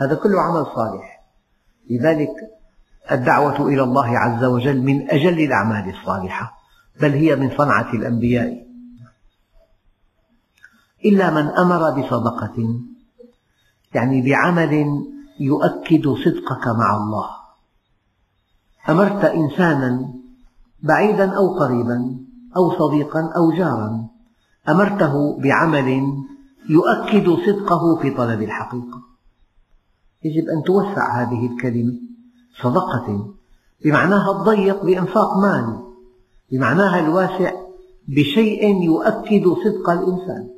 هذا 0.00 0.14
كله 0.14 0.40
عمل 0.40 0.66
صالح. 0.76 1.24
لذلك 1.90 2.30
الدعوة 3.12 3.68
إلى 3.68 3.82
الله 3.82 4.18
عز 4.18 4.44
وجل 4.44 4.82
من 4.82 5.10
أجل 5.10 5.40
الأعمال 5.40 5.94
الصالحة 5.94 6.52
بل 7.00 7.12
هي 7.12 7.36
من 7.36 7.50
صنعة 7.58 7.92
الأنبياء. 7.92 8.66
إلا 11.04 11.30
من 11.30 11.46
أمر 11.48 11.90
بصدقة 11.90 12.80
يعني 13.94 14.30
بعمل 14.30 15.02
يؤكد 15.40 16.08
صدقك 16.08 16.66
مع 16.66 16.96
الله. 16.96 17.30
أمرت 18.88 19.24
إنسانا 19.24 20.14
بعيدا 20.82 21.36
أو 21.36 21.58
قريبا 21.58 22.27
أو 22.56 22.78
صديقا 22.78 23.32
أو 23.36 23.52
جارا. 23.52 24.06
أمرته 24.68 25.38
بعمل 25.38 26.02
يؤكد 26.68 27.30
صدقه 27.46 27.96
في 28.02 28.10
طلب 28.10 28.42
الحقيقة. 28.42 29.02
يجب 30.24 30.48
أن 30.48 30.62
توسع 30.62 31.22
هذه 31.22 31.46
الكلمة 31.46 31.92
صدقة 32.62 33.34
بمعناها 33.84 34.30
الضيق 34.30 34.84
بإنفاق 34.84 35.36
مال 35.38 35.78
بمعناها 36.52 37.00
الواسع 37.00 37.52
بشيء 38.08 38.82
يؤكد 38.82 39.44
صدق 39.64 39.90
الإنسان. 39.90 40.48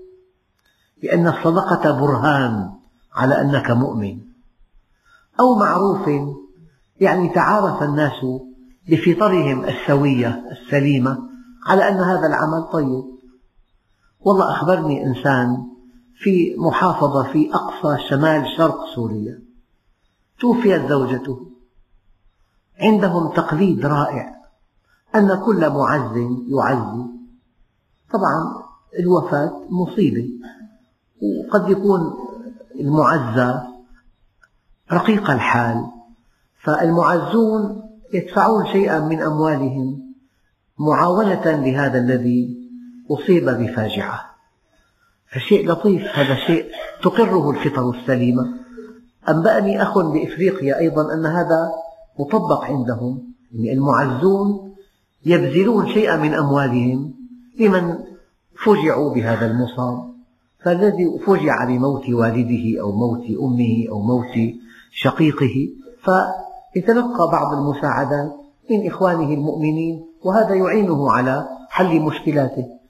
لأن 1.02 1.26
الصدقة 1.26 2.00
برهان 2.00 2.70
على 3.14 3.40
أنك 3.40 3.70
مؤمن. 3.70 4.18
أو 5.40 5.54
معروف 5.54 6.11
يعني 7.00 7.28
تعارف 7.28 7.82
الناس 7.82 8.26
بفطرهم 8.88 9.64
السوية 9.64 10.44
السليمة 10.50 11.29
على 11.67 11.88
أن 11.88 11.97
هذا 11.97 12.26
العمل 12.26 12.62
طيب. 12.73 13.05
والله 14.21 14.52
أخبرني 14.52 15.07
إنسان 15.07 15.67
في 16.19 16.57
محافظة 16.59 17.33
في 17.33 17.55
أقصى 17.55 18.09
شمال 18.09 18.47
شرق 18.57 18.85
سوريا. 18.95 19.43
توفيت 20.40 20.88
زوجته. 20.88 21.47
عندهم 22.81 23.33
تقليد 23.33 23.87
رائع. 23.87 24.40
أن 25.14 25.43
كل 25.45 25.71
معز 25.71 26.17
يعزي. 26.49 27.05
طبعا 28.12 28.62
الوفاة 28.99 29.61
مصيبة. 29.71 30.31
وقد 31.23 31.71
يكون 31.71 32.14
المعزى 32.81 33.61
رقيق 34.93 35.31
الحال. 35.31 35.87
فالمعزون 36.62 37.83
يدفعون 38.14 38.67
شيئا 38.67 39.00
من 39.00 39.23
أموالهم. 39.23 40.10
معاونة 40.80 41.44
لهذا 41.44 41.99
الذي 41.99 42.56
أصيب 43.10 43.44
بفاجعة. 43.44 44.20
فشيء 45.32 45.70
لطيف 45.70 46.02
هذا 46.02 46.34
شيء 46.46 46.66
تقره 47.02 47.50
الفطر 47.50 47.90
السليمة 47.90 48.42
أنبأني 49.28 49.82
أخ 49.82 49.99
بإفريقيا 49.99 50.78
أيضا 50.78 51.14
أن 51.14 51.26
هذا 51.26 51.70
مطبق 52.18 52.64
عندهم. 52.64 53.34
يعني 53.52 53.72
المعزون 53.72 54.75
يبذلون 55.26 55.88
شيئا 55.88 56.16
من 56.16 56.34
أموالهم 56.34 57.14
لمن 57.58 57.99
فجعوا 58.64 59.14
بهذا 59.14 59.46
المصاب. 59.46 60.10
فالذي 60.64 61.18
فجع 61.26 61.64
بموت 61.64 62.10
والده 62.10 62.80
أو 62.80 62.92
موت 62.92 63.25
أمه 63.40 63.87
أو 63.90 64.00
موت 64.00 64.54
شقيقه 64.92 65.68
فيتلقى 66.04 67.30
بعض 67.32 67.52
المساعدات 67.52 68.32
من 68.70 68.87
إخوانه 68.87 69.34
المؤمنين. 69.34 70.10
وهذا 70.24 70.54
يعينه 70.54 71.12
على 71.12 71.48
حل 71.70 72.00
مشكلاته. 72.00 72.80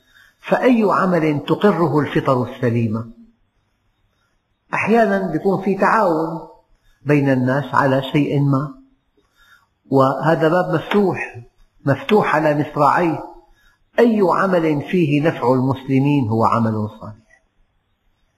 فأي 0.40 0.82
عمل 0.90 1.44
تقره 1.46 1.99
الفطر 1.99 2.50
السليمة 2.50 3.10
أحيانا 4.75 5.34
يكون 5.34 5.62
في 5.62 5.75
تعاون 5.75 6.40
بين 7.02 7.28
الناس 7.28 7.75
على 7.75 8.02
شيء 8.02 8.40
ما. 8.40 8.75
وهذا 9.90 10.49
باب 10.49 10.75
مفتوح 10.75 11.40
مفتوح 11.87 12.34
على 12.34 12.58
مصراعيه. 12.58 13.25
أي 13.99 14.20
عمل 14.22 14.82
فيه 14.82 15.22
نفع 15.22 15.52
المسلمين 15.52 16.28
هو 16.28 16.44
عمل 16.44 16.88
صالح. 17.00 17.42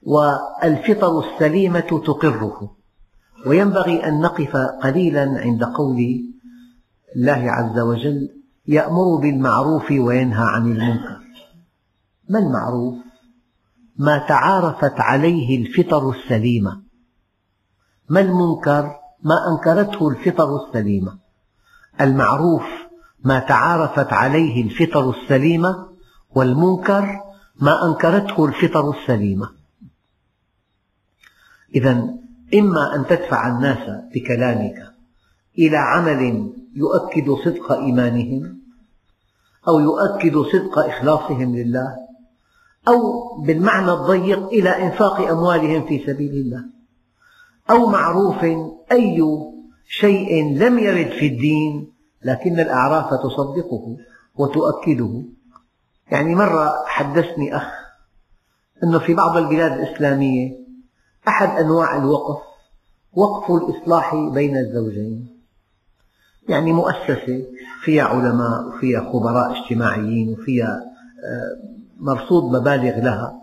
والفطر 0.02 1.18
السليمة 1.18 1.80
تقره. 1.80 2.76
وينبغي 3.46 4.08
أن 4.08 4.20
نقف 4.20 4.56
قليلا 4.56 5.40
عند 5.40 5.64
قول 5.64 5.99
الله 7.16 7.50
عز 7.50 7.78
وجل 7.78 8.41
يأمر 8.66 9.16
بالمعروف 9.16 9.90
وينهى 9.90 10.45
عن 10.45 10.73
المنكر 10.73 11.23
ما 12.28 12.38
المعروف؟ 12.38 12.95
ما 13.97 14.19
تعارفت 14.19 15.00
عليه 15.00 15.59
الفطر 15.59 16.11
السليمة 16.11 16.83
ما 18.09 18.21
المنكر؟ 18.21 18.97
ما 19.23 19.35
أنكرته 19.52 20.09
الفطر 20.09 20.57
السليمة 20.57 21.19
المعروف 22.00 22.62
ما 23.25 23.38
تعارفت 23.38 24.12
عليه 24.12 24.62
الفطر 24.62 25.11
السليمة 25.11 25.88
والمنكر 26.31 27.21
ما 27.61 27.87
أنكرته 27.87 28.45
الفطر 28.45 28.90
السليمة 28.90 29.50
إذا 31.75 31.92
إما 32.54 32.95
أن 32.95 33.07
تدفع 33.07 33.49
الناس 33.49 33.90
بكلامك 34.14 34.92
إلى 35.59 35.76
عمل 35.76 36.52
يؤكد 36.75 37.31
صدق 37.45 37.73
إيمانهم 37.73 38.62
أو 39.69 39.81
يؤكد 39.81 40.38
صدق 40.38 40.79
إخلاصهم 40.79 41.57
لله 41.57 41.97
أو 42.88 42.99
بالمعنى 43.43 43.93
الضيق 43.93 44.47
إلى 44.47 44.69
إنفاق 44.69 45.21
أموالهم 45.21 45.87
في 45.87 46.07
سبيل 46.07 46.31
الله 46.31 46.64
أو 47.71 47.87
معروف 47.87 48.45
أي 48.93 49.23
شيء 49.88 50.59
لم 50.59 50.79
يرد 50.79 51.11
في 51.11 51.26
الدين 51.26 51.93
لكن 52.25 52.61
الأعراف 52.61 53.14
تصدقه 53.14 53.97
وتؤكده. 54.35 55.23
يعني 56.11 56.35
مرة 56.35 56.73
حدثني 56.87 57.57
أخ 57.57 57.73
أنه 58.85 58.99
في 58.99 59.14
بعض 59.14 59.37
البلاد 59.37 59.73
الإسلامية 59.73 60.59
أحد 61.29 61.49
أنواع 61.59 61.97
الوقف 61.97 62.43
وقف 63.12 63.50
الإصلاح 63.50 64.14
بين 64.14 64.57
الزوجين. 64.57 65.41
يعني 66.49 66.72
مؤسسة 66.72 67.46
فيها 67.84 68.04
علماء 68.04 68.68
وفيها 68.68 69.12
خبراء 69.12 69.62
اجتماعيين 69.62 70.28
وفيها 70.28 70.82
آه، 71.25 71.72
مرصود 72.00 72.56
مبالغ 72.56 72.99
لها. 73.04 73.40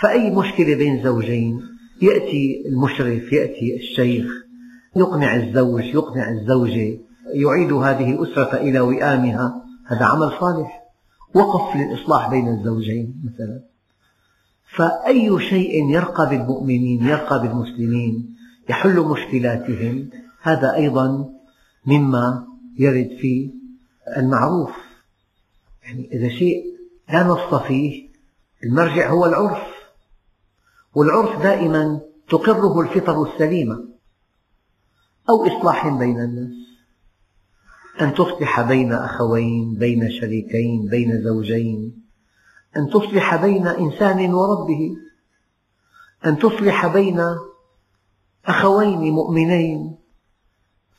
فأي 0.00 0.30
مشكلة 0.30 0.76
بين 0.76 1.02
زوجين 1.04 1.60
يأتي 2.02 2.62
المشرف 2.66 3.32
يأتي 3.32 3.76
الشيخ 3.76 4.26
يقنع 4.96 5.36
الزوج 5.36 5.84
يقنع 5.84 6.30
الزوجة 6.30 6.98
يعيد 7.34 7.72
هذه 7.72 8.10
الأسرة 8.10 8.56
إلى 8.56 8.80
وئامها. 8.80 9.64
هذا 9.86 10.04
عمل 10.04 10.32
صالح. 10.40 10.82
وقف 11.34 11.76
للإصلاح 11.76 12.30
بين 12.30 12.48
الزوجين 12.48 13.14
مثلا. 13.24 13.60
فأي 14.76 15.40
شيء 15.40 15.90
يرقى 15.90 16.28
بالمؤمنين 16.30 17.06
يرقى 17.06 17.42
بالمسلمين 17.42 18.36
يحل 18.68 19.00
مشكلاتهم 19.00 20.08
هذا 20.42 20.74
أيضا 20.74 21.28
مما 21.86 22.46
يرد 22.78 23.18
في 23.20 23.50
المعروف. 24.16 24.70
يعني 25.82 26.08
إذا 26.12 26.28
شيء 26.28 26.64
لا 27.08 27.22
نص 27.22 27.54
فيه 27.54 28.08
المرجع 28.64 29.10
هو 29.10 29.26
العرف. 29.26 29.66
والعرف 30.94 31.42
دائما 31.42 32.00
تقره 32.28 32.80
الفطر 32.80 33.22
السليمة 33.22 33.84
أو 35.28 35.46
إصلاح 35.46 35.88
بين 35.88 36.20
الناس. 36.20 36.52
أن 38.00 38.14
تصلح 38.14 38.60
بين 38.60 38.92
أخوين 38.92 39.74
بين 39.74 40.10
شريكين 40.10 40.88
بين 40.90 41.22
زوجين. 41.22 42.02
أن 42.76 42.90
تصلح 42.90 43.36
بين 43.36 43.66
إنسان 43.66 44.34
وربه. 44.34 44.96
أن 46.26 46.38
تصلح 46.38 46.86
بين 46.86 47.24
أخوين 48.46 48.98
مؤمنين. 49.12 50.01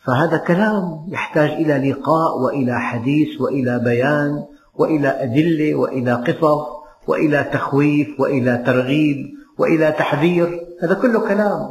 فهذا 0.06 0.38
كلام 0.38 1.08
يحتاج 1.10 1.50
إلى 1.50 1.92
لقاء 1.92 2.38
وإلى 2.46 2.80
حديث 2.80 3.42
وإلى 3.42 3.80
بيان 3.80 4.44
وإلى 4.76 5.24
أدلة 5.24 5.76
وإلى 5.76 6.14
قصص 6.14 6.68
وإلى 7.08 7.50
تخويف 7.54 8.20
وإلى 8.20 8.64
ترغيب 8.66 9.18
وإلى 9.58 9.92
تحذير. 9.92 10.60
هذا 10.84 10.94
كله 10.94 11.20
كلام. 11.20 11.70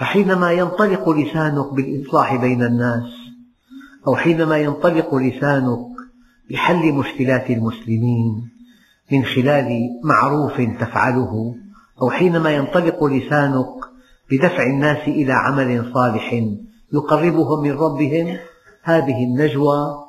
فحينما 0.00 0.52
ينطلق 0.52 1.10
لسانك 1.10 1.72
بالإصلاح 1.72 2.36
بين 2.36 2.62
الناس 2.62 3.10
أو 4.06 4.16
حينما 4.16 4.58
ينطلق 4.58 5.14
لسانك 5.14 5.86
لحل 6.50 6.92
مشكلات 6.92 7.50
المسلمين 7.50 8.50
من 9.12 9.24
خلال 9.24 9.68
معروف 10.04 10.60
تفعله 10.80 11.54
أو 12.02 12.10
حينما 12.10 12.50
ينطلق 12.50 13.04
لسانك 13.04 13.66
بدفع 14.30 14.62
الناس 14.62 15.08
إلى 15.08 15.32
عمل 15.32 15.92
صالح 15.94 16.44
يقربهم 16.92 17.62
من 17.62 17.70
ربهم 17.70 18.38
هذه 18.82 19.24
النجوى 19.24 20.04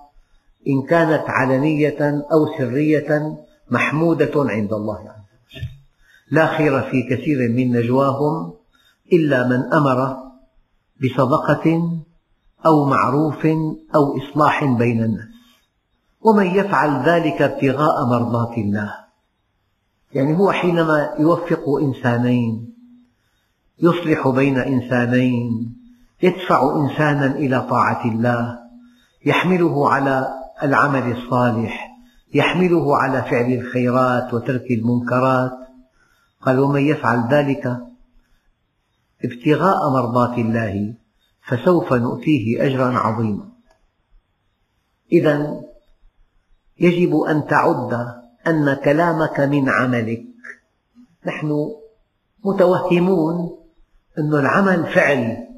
إن 0.67 0.81
كانت 0.89 1.23
علنية 1.27 2.25
أو 2.33 2.57
سرية 2.57 3.37
محمودة 3.71 4.31
عند 4.35 4.73
الله 4.73 4.99
عز 4.99 5.05
وجل. 5.09 5.67
لا 6.31 6.57
خير 6.57 6.81
في 6.81 7.03
كثير 7.09 7.49
من 7.49 7.77
نجواهم 7.77 8.53
إلا 9.13 9.47
من 9.47 9.73
أمر 9.73 10.17
بصدقة 11.03 11.91
أو 12.65 12.85
معروف 12.85 13.45
أو 13.95 14.17
إصلاح 14.17 14.65
بين 14.65 15.03
الناس. 15.03 15.31
ومن 16.21 16.45
يفعل 16.45 17.09
ذلك 17.09 17.41
ابتغاء 17.41 18.05
مرضات 18.05 18.57
الله. 18.57 18.95
يعني 20.13 20.37
هو 20.37 20.51
حينما 20.51 21.09
يوفق 21.19 21.63
إنسانين 21.81 22.73
يصلح 23.79 24.27
بين 24.27 24.57
إنسانين 24.57 25.80
يدفع 26.23 26.75
إنسانا 26.75 27.25
إلى 27.25 27.61
طاعة 27.61 28.05
الله 28.05 28.59
يحمله 29.25 29.89
على 29.89 30.27
العمل 30.63 31.17
الصالح 31.17 31.91
يحمله 32.33 32.97
على 32.97 33.21
فعل 33.21 33.53
الخيرات 33.53 34.33
وترك 34.33 34.71
المنكرات. 34.71 35.51
قال 36.41 36.59
ومن 36.59 36.81
يفعل 36.81 37.27
ذلك 37.31 37.77
ابتغاء 39.25 39.89
مرضات 39.89 40.37
الله 40.37 40.93
فسوف 41.47 41.93
نؤتيه 41.93 42.65
أجرا 42.65 42.97
عظيما. 42.97 43.49
إذا 45.11 45.61
يجب 46.79 47.15
أن 47.15 47.47
تعد 47.47 47.93
أن 48.47 48.73
كلامك 48.73 49.39
من 49.39 49.69
عملك. 49.69 50.23
نحن 51.25 51.71
متوهمون 52.45 53.57
أن 54.17 54.33
العمل 54.33 54.85
فعل 54.93 55.50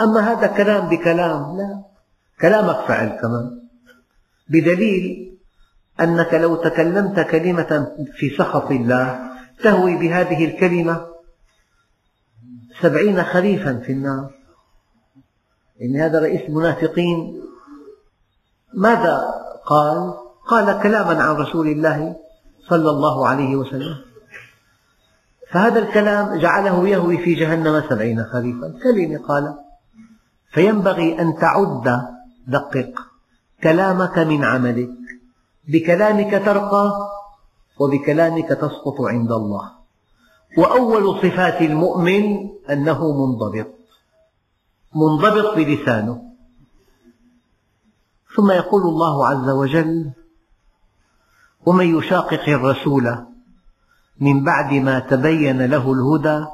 أما 0.00 0.20
هذا 0.20 0.46
كلام 0.46 0.88
بكلام 0.88 1.56
لا. 1.56 1.82
كلامك 2.40 2.86
فعل 2.88 3.08
كمان. 3.08 3.60
بدليل 4.48 5.34
أنك 6.00 6.34
لو 6.34 6.56
تكلمت 6.56 7.20
كلمة 7.20 7.96
في 8.14 8.30
سخط 8.38 8.70
الله 8.70 9.20
تهوي 9.62 9.96
بهذه 9.96 10.44
الكلمة 10.44 11.06
سبعين 12.80 13.24
خريفا 13.24 13.82
في 13.86 13.92
النار. 13.92 14.30
إن 15.82 15.96
هذا 16.00 16.20
رئيس 16.20 16.40
المنافقين 16.40 17.42
ماذا 18.74 19.34
قال؟ 19.66 20.14
قال 20.48 20.82
كلاما 20.82 21.22
عن 21.22 21.34
رسول 21.36 21.68
الله 21.68 22.16
صلى 22.68 22.90
الله 22.90 23.28
عليه 23.28 23.56
وسلم. 23.56 23.96
فهذا 25.50 25.78
الكلام 25.78 26.38
جعله 26.38 26.88
يهوي 26.88 27.18
في 27.18 27.34
جهنم 27.34 27.82
سبعين 27.88 28.24
خريفا. 28.24 28.74
كلمة 28.82 29.18
قال. 29.18 29.67
فينبغي 30.58 31.20
أن 31.20 31.34
تعد 31.34 31.86
دقق 32.46 32.92
كلامك 33.62 34.18
من 34.18 34.44
عملك 34.44 34.90
بكلامك 35.68 36.30
ترقى 36.44 36.92
وبكلامك 37.80 38.48
تسقط 38.48 39.00
عند 39.00 39.32
الله. 39.32 39.70
وأول 40.58 41.22
صفات 41.22 41.62
المؤمن 41.62 42.48
أنه 42.70 43.12
منضبط 43.12 43.66
منضبط 44.94 45.56
بلسانه. 45.56 46.22
ثم 48.36 48.50
يقول 48.50 48.82
الله 48.82 49.26
عز 49.26 49.50
وجل 49.50 50.10
ومن 51.66 51.98
يشاقق 51.98 52.48
الرسول 52.48 53.26
من 54.20 54.44
بعد 54.44 54.74
ما 54.74 54.98
تبين 54.98 55.62
له 55.62 55.92
الهدى 55.92 56.46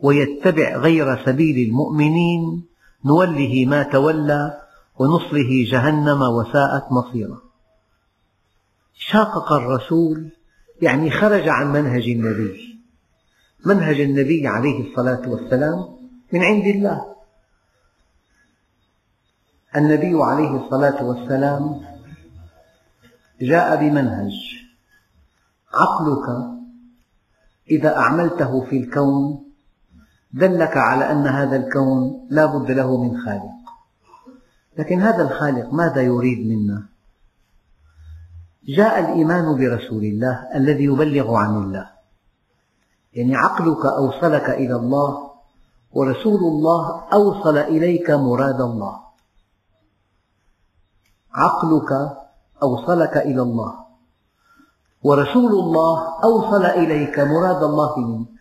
ويتبع 0.00 0.76
غير 0.76 1.24
سبيل 1.24 1.68
المؤمنين 1.68 2.68
نوله 3.04 3.66
ما 3.66 3.82
تولى 3.82 4.60
ونصله 4.98 5.64
جهنم 5.70 6.22
وساءت 6.22 6.92
مصيرا 6.92 7.38
شاقق 8.94 9.52
الرسول 9.52 10.30
يعني 10.82 11.10
خرج 11.10 11.48
عن 11.48 11.72
منهج 11.72 12.08
النبي. 12.08 12.78
منهج 13.66 14.00
النبي 14.00 14.46
عليه 14.46 14.90
الصلاة 14.90 15.28
والسلام 15.28 15.98
من 16.32 16.42
عند 16.42 16.66
الله. 16.66 17.14
النبي 19.76 20.22
عليه 20.22 20.64
الصلاة 20.64 21.04
والسلام 21.04 21.80
جاء 23.40 23.76
بمنهج 23.76 24.32
عقلك 25.74 26.58
إذا 27.70 27.96
أعملته 27.96 28.64
في 28.64 28.76
الكون 28.76 29.47
دلك 30.32 30.76
على 30.76 31.12
أن 31.12 31.26
هذا 31.26 31.56
الكون 31.56 32.26
لا 32.30 32.46
بد 32.46 32.70
له 32.70 33.02
من 33.02 33.20
خالق. 33.20 33.58
لكن 34.78 35.02
هذا 35.02 35.22
الخالق 35.22 35.72
ماذا 35.72 36.02
يريد 36.02 36.46
منا؟ 36.46 36.88
جاء 38.68 39.00
الإيمان 39.00 39.56
برسول 39.56 40.04
الله 40.04 40.48
الذي 40.54 40.84
يبلغ 40.84 41.34
عن 41.34 41.56
الله. 41.56 41.90
يعني 43.12 43.36
عقلك 43.36 43.86
أوصلك 43.86 44.50
إلى 44.50 44.76
الله 44.76 45.30
ورسول 45.92 46.40
الله 46.40 47.04
أوصل 47.12 47.58
إليك 47.58 48.10
مراد 48.10 48.60
الله. 48.60 49.00
عقلك 51.34 51.92
أوصلك 52.62 53.16
إلى 53.16 53.42
الله 53.42 53.74
ورسول 55.02 55.52
الله 55.52 56.22
أوصل 56.24 56.64
إليك 56.64 57.18
مراد 57.18 57.62
الله 57.62 57.98
منك. 57.98 58.37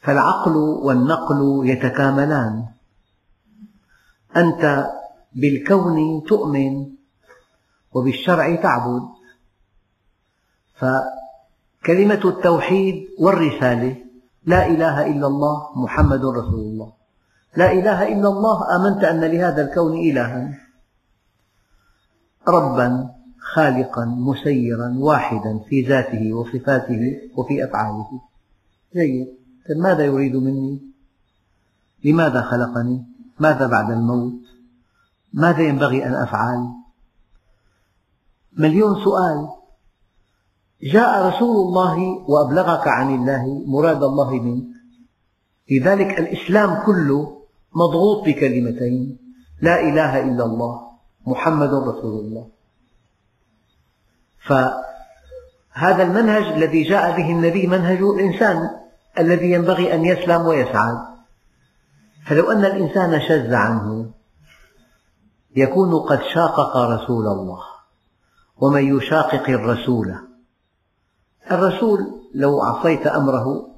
فالعقل 0.00 0.56
والنقل 0.56 1.62
يتكاملان. 1.64 2.64
أنت 4.36 4.86
بالكون 5.34 6.24
تؤمن 6.28 6.86
وبالشرع 7.92 8.54
تعبد. 8.54 9.02
فكلمة 10.74 12.20
التوحيد 12.24 13.08
والرسالة 13.18 13.96
لا 14.44 14.66
إله 14.66 15.06
إلا 15.06 15.26
الله 15.26 15.78
محمد 15.78 16.24
رسول 16.24 16.60
الله. 16.60 16.92
لا 17.56 17.72
إله 17.72 18.08
إلا 18.12 18.28
الله 18.28 18.76
آمنت 18.76 19.04
أن 19.04 19.20
لهذا 19.20 19.62
الكون 19.62 19.92
إلها. 19.98 20.58
ربا 22.48 23.14
خالقا 23.40 24.04
مسيرا 24.04 24.94
واحدا 24.98 25.58
في 25.68 25.82
ذاته 25.82 26.32
وصفاته 26.32 27.30
وفي 27.36 27.64
أفعاله. 27.64 28.20
جيد. 28.94 29.37
ماذا 29.76 30.04
يريد 30.04 30.36
مني؟ 30.36 30.82
لماذا 32.04 32.42
خلقني؟ 32.42 33.04
ماذا 33.40 33.66
بعد 33.66 33.90
الموت؟ 33.90 34.40
ماذا 35.32 35.60
ينبغي 35.60 36.06
أن 36.06 36.14
أفعل؟ 36.14 36.68
مليون 38.52 39.04
سؤال. 39.04 39.48
جاء 40.82 41.28
رسول 41.28 41.56
الله 41.66 41.98
وأبلغك 42.28 42.88
عن 42.88 43.14
الله 43.14 43.64
مراد 43.66 44.02
الله 44.02 44.30
منك. 44.30 44.66
لذلك 45.70 46.18
الإسلام 46.18 46.86
كله 46.86 47.42
مضغوط 47.74 48.26
بكلمتين. 48.26 49.18
لا 49.60 49.80
إله 49.80 50.22
إلا 50.22 50.44
الله 50.44 50.90
محمد 51.26 51.74
رسول 51.74 52.24
الله. 52.24 52.48
فهذا 54.46 56.02
المنهج 56.02 56.42
الذي 56.42 56.82
جاء 56.82 57.16
به 57.16 57.30
النبي 57.30 57.66
منهج 57.66 58.02
الإنسان. 58.02 58.70
الذي 59.18 59.52
ينبغي 59.52 59.94
أن 59.94 60.04
يسلم 60.04 60.46
ويسعد 60.46 60.98
فلو 62.26 62.52
أن 62.52 62.64
الإنسان 62.64 63.20
شذ 63.28 63.54
عنه 63.54 64.10
يكون 65.56 65.94
قد 66.00 66.20
شاقق 66.34 66.76
رسول 66.76 67.26
الله. 67.26 67.60
ومن 68.60 68.96
يشاقق 68.96 69.48
الرسول؟ 69.48 70.14
الرسول 71.50 71.98
لو 72.34 72.62
عصيت 72.62 73.06
أمره 73.06 73.68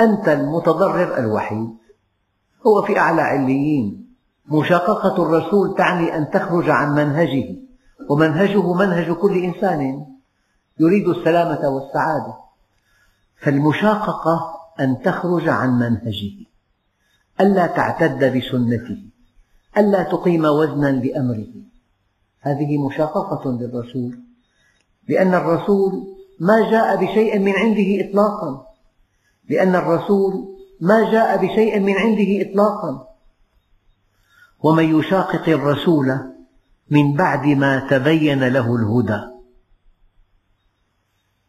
أنت 0.00 0.28
المتضرر 0.28 1.18
الوحيد. 1.18 1.76
هو 2.66 2.82
في 2.82 2.98
أعلى 2.98 3.22
عليين. 3.22 4.14
مشاققة 4.46 5.22
الرسول 5.22 5.74
تعني 5.76 6.16
أن 6.16 6.30
تخرج 6.30 6.70
عن 6.70 6.94
منهجه. 6.94 7.56
ومنهجه 8.10 8.72
منهج 8.72 9.12
كل 9.12 9.38
إنسان. 9.38 10.06
يريد 10.80 11.08
السلامة 11.08 11.68
والسعادة. 11.68 12.34
فالمشاققة 13.42 14.59
أن 14.80 15.02
تخرج 15.02 15.48
عن 15.48 15.78
منهجه 15.78 16.46
ألا 17.40 17.66
تعتد 17.66 18.36
بسنته 18.36 18.98
ألا 19.78 20.02
تقيم 20.02 20.44
وزنا 20.44 20.86
لأمره. 20.86 21.52
هذه 22.40 22.78
مشاققة 22.86 23.50
للرسول 23.50 24.18
لأن 25.08 25.34
الرسول 25.34 26.16
ما 26.40 26.70
جاء 26.70 26.96
بشيء 26.96 27.38
من 27.38 27.52
عنده 27.52 28.08
إطلاقا 28.08 28.66
لأن 29.48 29.74
الرسول 29.74 30.56
ما 30.80 31.12
جاء 31.12 31.46
بشيء 31.46 31.80
من 31.80 31.94
عنده 31.94 32.50
إطلاقا. 32.50 33.06
ومن 34.60 34.98
يشاقق 34.98 35.48
الرسول 35.48 36.18
من 36.90 37.12
بعد 37.16 37.46
ما 37.46 37.88
تبين 37.90 38.48
له 38.48 38.76
الهدى. 38.76 39.20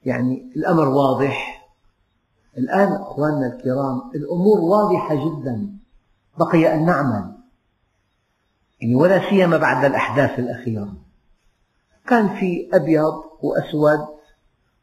يعني 0.06 0.52
الأمر 0.56 0.88
واضح 0.90 1.61
الآن 2.58 2.94
أخواننا 2.94 3.48
الكرام 3.48 4.12
الأمور 4.16 4.60
واضحة 4.60 5.16
جدا. 5.16 5.70
بقي 6.40 6.74
أن 6.74 6.86
نعمل. 6.86 7.32
يعني 8.82 8.96
ولا 8.96 9.30
سيما 9.30 9.58
بعد 9.58 9.86
الأحداث 9.86 10.40
الأخيرة. 10.40 10.94
كان 12.08 12.30
في 12.40 12.70
أبيض 12.74 13.24
وأسود 13.42 14.08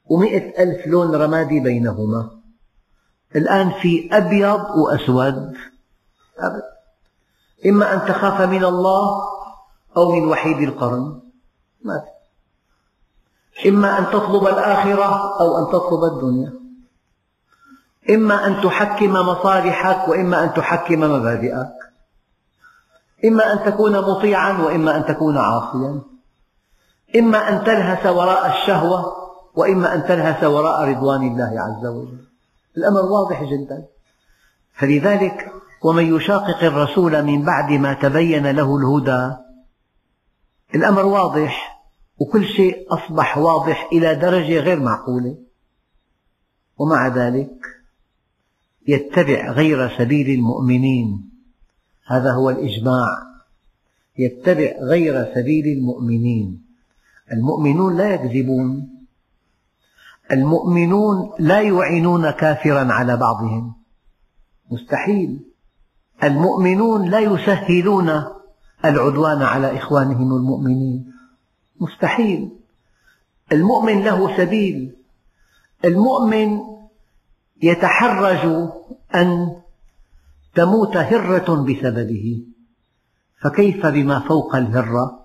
ومئة 0.06 0.62
ألف 0.62 0.86
لون 0.86 1.14
رمادي 1.14 1.60
بينهما. 1.60 2.30
الآن 3.36 3.70
في 3.70 4.08
أبيض 4.12 4.60
وأسود. 4.76 5.54
إما 7.66 7.94
أن 7.94 8.08
تخاف 8.08 8.40
من 8.40 8.64
الله 8.64 9.22
أو 9.96 10.12
من 10.12 10.28
وحيد 10.28 10.68
القرن. 10.68 11.20
ما 11.82 12.00
في. 12.00 13.68
إما 13.68 13.98
أن 13.98 14.06
تطلب 14.06 14.46
الآخرة 14.46 15.40
أو 15.40 15.58
أن 15.58 15.72
تطلب 15.72 16.04
الدنيا. 16.04 16.67
إما 18.10 18.46
أن 18.46 18.62
تحكم 18.62 19.12
مصالحك 19.12 20.08
وإما 20.08 20.44
أن 20.44 20.54
تحكم 20.54 21.00
مبادئك. 21.00 21.68
إما 23.24 23.52
أن 23.52 23.64
تكون 23.64 24.00
مطيعا 24.00 24.52
وإما 24.62 24.96
أن 24.96 25.06
تكون 25.06 25.38
عاصيا. 25.38 26.00
إما 27.16 27.48
أن 27.48 27.64
تلهث 27.64 28.06
وراء 28.06 28.46
الشهوة 28.46 29.12
وإما 29.54 29.94
أن 29.94 30.04
تلهث 30.04 30.44
وراء 30.44 30.88
رضوان 30.88 31.22
الله 31.22 31.60
عز 31.60 31.86
وجل. 31.86 32.24
الأمر 32.76 33.00
واضح 33.00 33.42
جدا. 33.42 33.84
فلذلك 34.74 35.52
ومن 35.82 36.16
يشاقق 36.16 36.64
الرسول 36.64 37.22
من 37.22 37.44
بعد 37.44 37.70
ما 37.70 37.92
تبين 37.92 38.50
له 38.50 38.76
الهدى 38.76 39.36
الأمر 40.74 41.06
واضح 41.06 41.82
وكل 42.18 42.44
شيء 42.44 42.86
أصبح 42.90 43.38
واضح 43.38 43.88
إلى 43.92 44.14
درجة 44.14 44.60
غير 44.60 44.80
معقولة. 44.80 45.36
ومع 46.78 47.08
ذلك 47.08 47.77
يتبع 48.88 49.50
غير 49.50 49.98
سبيل 49.98 50.30
المؤمنين. 50.30 51.30
هذا 52.06 52.32
هو 52.32 52.50
الإجماع. 52.50 53.06
يتبع 54.18 54.72
غير 54.82 55.34
سبيل 55.34 55.66
المؤمنين. 55.66 56.62
المؤمنون 57.32 57.96
لا 57.96 58.14
يكذبون. 58.14 58.88
المؤمنون 60.32 61.30
لا 61.38 61.60
يعينون 61.60 62.30
كافرا 62.30 62.92
على 62.92 63.16
بعضهم. 63.16 63.74
مستحيل. 64.70 65.40
المؤمنون 66.24 67.10
لا 67.10 67.18
يسهلون 67.18 68.24
العدوان 68.84 69.42
على 69.42 69.76
إخوانهم 69.76 70.36
المؤمنين. 70.36 71.12
مستحيل. 71.80 72.50
المؤمن 73.52 74.04
له 74.04 74.36
سبيل. 74.36 74.92
المؤمن 75.84 76.77
يتحرج 77.62 78.70
أن 79.14 79.56
تموت 80.54 80.96
هرة 80.96 81.54
بسببه. 81.54 82.42
فكيف 83.40 83.86
بما 83.86 84.20
فوق 84.20 84.56
الهرة؟ 84.56 85.24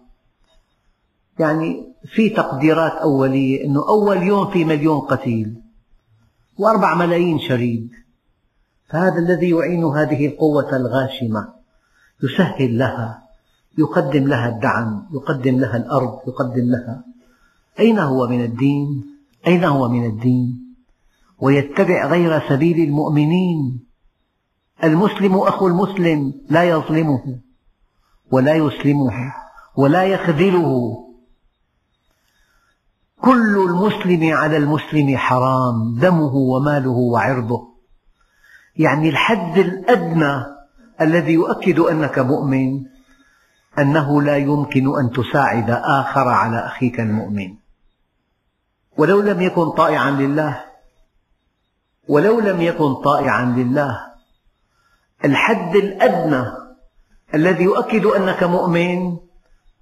يعني 1.40 1.84
في 2.06 2.30
تقديرات 2.30 2.92
أولية 2.92 3.66
أنه 3.66 3.90
أول 3.90 4.24
يوم 4.24 4.52
في 4.52 4.66
مليون 4.66 5.00
قتيل 5.00 5.56
وأربع 6.58 6.96
ملايين 6.96 7.40
شريد. 7.40 7.92
فهذا 8.90 9.18
الذي 9.18 9.50
يعين 9.50 9.84
هذه 9.84 10.28
القوة 10.28 10.76
الغاشمة. 10.76 11.54
يسهل 12.24 12.78
لها 12.78 13.24
يقدم 13.78 14.28
لها 14.28 14.50
الدعم 14.50 15.06
يقدم 15.14 15.60
لها 15.60 15.78
الأرض 15.78 16.20
يقدم 16.28 16.72
لها. 16.72 17.04
أين 17.80 18.00
هو 18.00 18.28
من 18.28 18.44
الدين؟ 18.44 19.06
أين 19.48 19.64
هو 19.64 19.90
من 19.90 20.06
الدين؟ 20.06 20.63
ويتبع 21.44 22.06
غير 22.06 22.50
سبيل 22.50 22.80
المؤمنين. 22.80 23.80
المسلم 24.84 25.36
أخو 25.38 25.68
المسلم 25.68 26.34
لا 26.50 26.64
يظلمه 26.64 27.40
ولا 28.32 28.54
يسلمه 28.54 29.34
ولا 29.76 30.04
يخذله. 30.04 30.98
كل 33.22 33.58
المسلم 33.70 34.34
على 34.34 34.58
المسلم 34.58 35.18
حرام 35.18 35.96
دمه 36.00 36.36
وماله 36.36 36.90
وعرضه. 36.90 37.68
يعني 38.76 39.10
الحد 39.10 39.58
الأدنى 39.58 40.46
الذي 41.02 41.34
يؤكد 41.34 41.80
أنك 41.80 42.20
مؤمن 42.20 42.84
أنه 43.80 44.22
لا 44.22 44.38
يمكن 44.38 45.00
أن 45.00 45.12
تساعد 45.12 45.70
آخر 45.70 46.28
على 46.28 46.66
أخيك 46.66 47.00
المؤمن. 47.00 47.56
ولو 48.98 49.22
لم 49.22 49.42
يكن 49.42 49.70
طائعا 49.70 50.12
لله 50.12 50.73
ولو 52.08 52.40
لم 52.40 52.62
يكن 52.62 52.94
طائعا 52.94 53.46
لله 53.46 54.00
الحد 55.26 55.76
الأدنى 55.76 56.46
الذي 57.34 57.64
يؤكد 57.64 58.06
أنك 58.06 58.44
مؤمن 58.44 59.18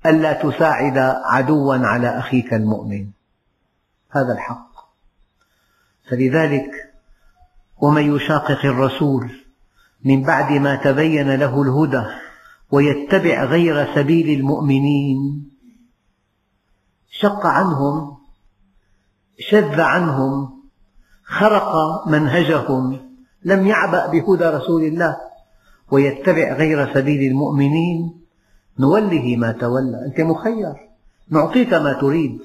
ألا 0.06 0.34
تساعد 0.34 0.98
عدوا 1.26 1.76
على 1.76 2.20
أخيك 2.20 2.54
المؤمن. 2.54 3.08
هذا 4.12 4.34
الحق. 4.34 4.72
فلذلك 6.10 6.72
ومن 7.82 8.16
يشاقق 8.16 8.66
الرسول 8.66 9.32
من 10.06 10.24
بعد 10.24 10.52
ما 10.52 10.76
تبين 10.76 11.36
له 11.36 11.62
الهدى 11.62 12.04
ويتبع 12.72 13.44
غير 13.44 13.96
سبيل 13.96 14.40
المؤمنين 14.40 15.52
شق 17.10 17.46
عنهم 17.46 18.18
شذ 19.40 19.82
عنهم 19.82 20.61
خرق 21.32 21.74
منهجهم 22.08 23.00
لم 23.44 23.68
يعبأ 23.68 24.08
بهدى 24.08 24.44
رسول 24.44 24.84
الله. 24.84 25.18
ويتبع 25.92 26.54
غير 26.54 26.94
سبيل 26.94 27.32
المؤمنين. 27.32 28.22
نوله 28.80 29.36
ما 29.38 29.52
تولى. 29.52 30.06
أنت 30.06 30.22
مخير. 30.22 30.74
نعطيك 31.30 31.74
ما 31.74 31.94
تريد. 31.94 32.40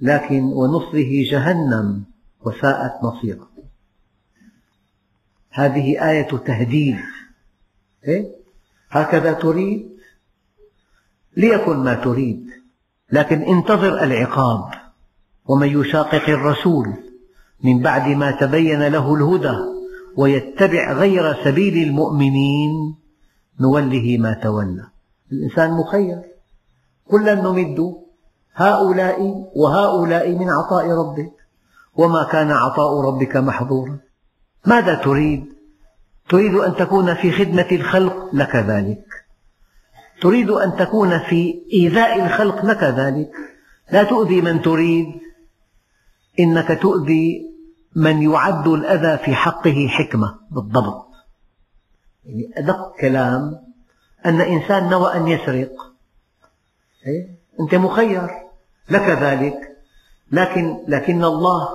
لكن 0.00 0.42
ونصله 0.44 1.24
جهنم 1.30 2.04
وساءت 2.42 3.04
مصيرا 3.04 3.46
هذه 5.50 6.10
آية 6.10 6.36
تهديد. 6.36 6.98
إيه؟ 8.08 8.30
هكذا 8.90 9.32
تريد. 9.32 9.88
ليكن 11.36 11.76
ما 11.76 11.94
تريد. 11.94 12.50
لكن 13.12 13.42
انتظر 13.42 14.02
العقاب. 14.04 14.70
ومن 15.46 15.80
يشاقق 15.80 16.28
الرسول. 16.28 17.03
من 17.64 17.82
بعد 17.82 18.08
ما 18.08 18.30
تبين 18.30 18.82
له 18.82 19.14
الهدى 19.14 19.56
ويتبع 20.16 20.92
غير 20.92 21.44
سبيل 21.44 21.88
المؤمنين 21.88 22.94
نوله 23.60 24.18
ما 24.18 24.32
تولى. 24.42 24.86
الإنسان 25.32 25.70
مخير. 25.70 26.22
كلا 27.10 27.34
نمد 27.34 27.94
هؤلاء 28.54 29.50
وهؤلاء 29.56 30.30
من 30.30 30.50
عطاء 30.50 30.90
ربك 30.90 31.32
وما 31.96 32.24
كان 32.24 32.50
عطاء 32.50 33.00
ربك 33.00 33.36
محظورا. 33.36 33.98
ماذا 34.66 34.94
تريد؟ 34.94 35.44
تريد 36.28 36.54
أن 36.54 36.76
تكون 36.76 37.14
في 37.14 37.32
خدمة 37.32 37.68
الخلق 37.72 38.34
لك 38.34 38.56
ذلك. 38.56 39.04
تريد 40.22 40.50
أن 40.50 40.76
تكون 40.76 41.18
في 41.18 41.62
إيذاء 41.72 42.26
الخلق 42.26 42.64
لك 42.64 42.82
ذلك. 42.82 43.30
لا 43.92 44.02
تؤذي 44.02 44.40
من 44.40 44.62
تريد. 44.62 45.06
إنك 46.40 46.78
تؤذي 46.82 47.53
من 47.96 48.22
يعد 48.22 48.68
الأذى 48.68 49.24
في 49.24 49.34
حقه 49.34 49.86
حكمة 49.88 50.38
بالضبط. 50.50 51.06
يعني 52.24 52.50
أدق 52.56 52.96
كلام 53.00 53.60
أن 54.26 54.40
إنسان 54.40 54.90
نوى 54.90 55.16
أن 55.16 55.28
يسرق. 55.28 55.72
إيه؟ 57.06 57.38
أنت 57.60 57.74
مخير. 57.74 58.28
لك 58.90 59.02
ذلك. 59.02 59.56
لكن, 60.32 60.84
لكن 60.88 61.24
الله 61.24 61.68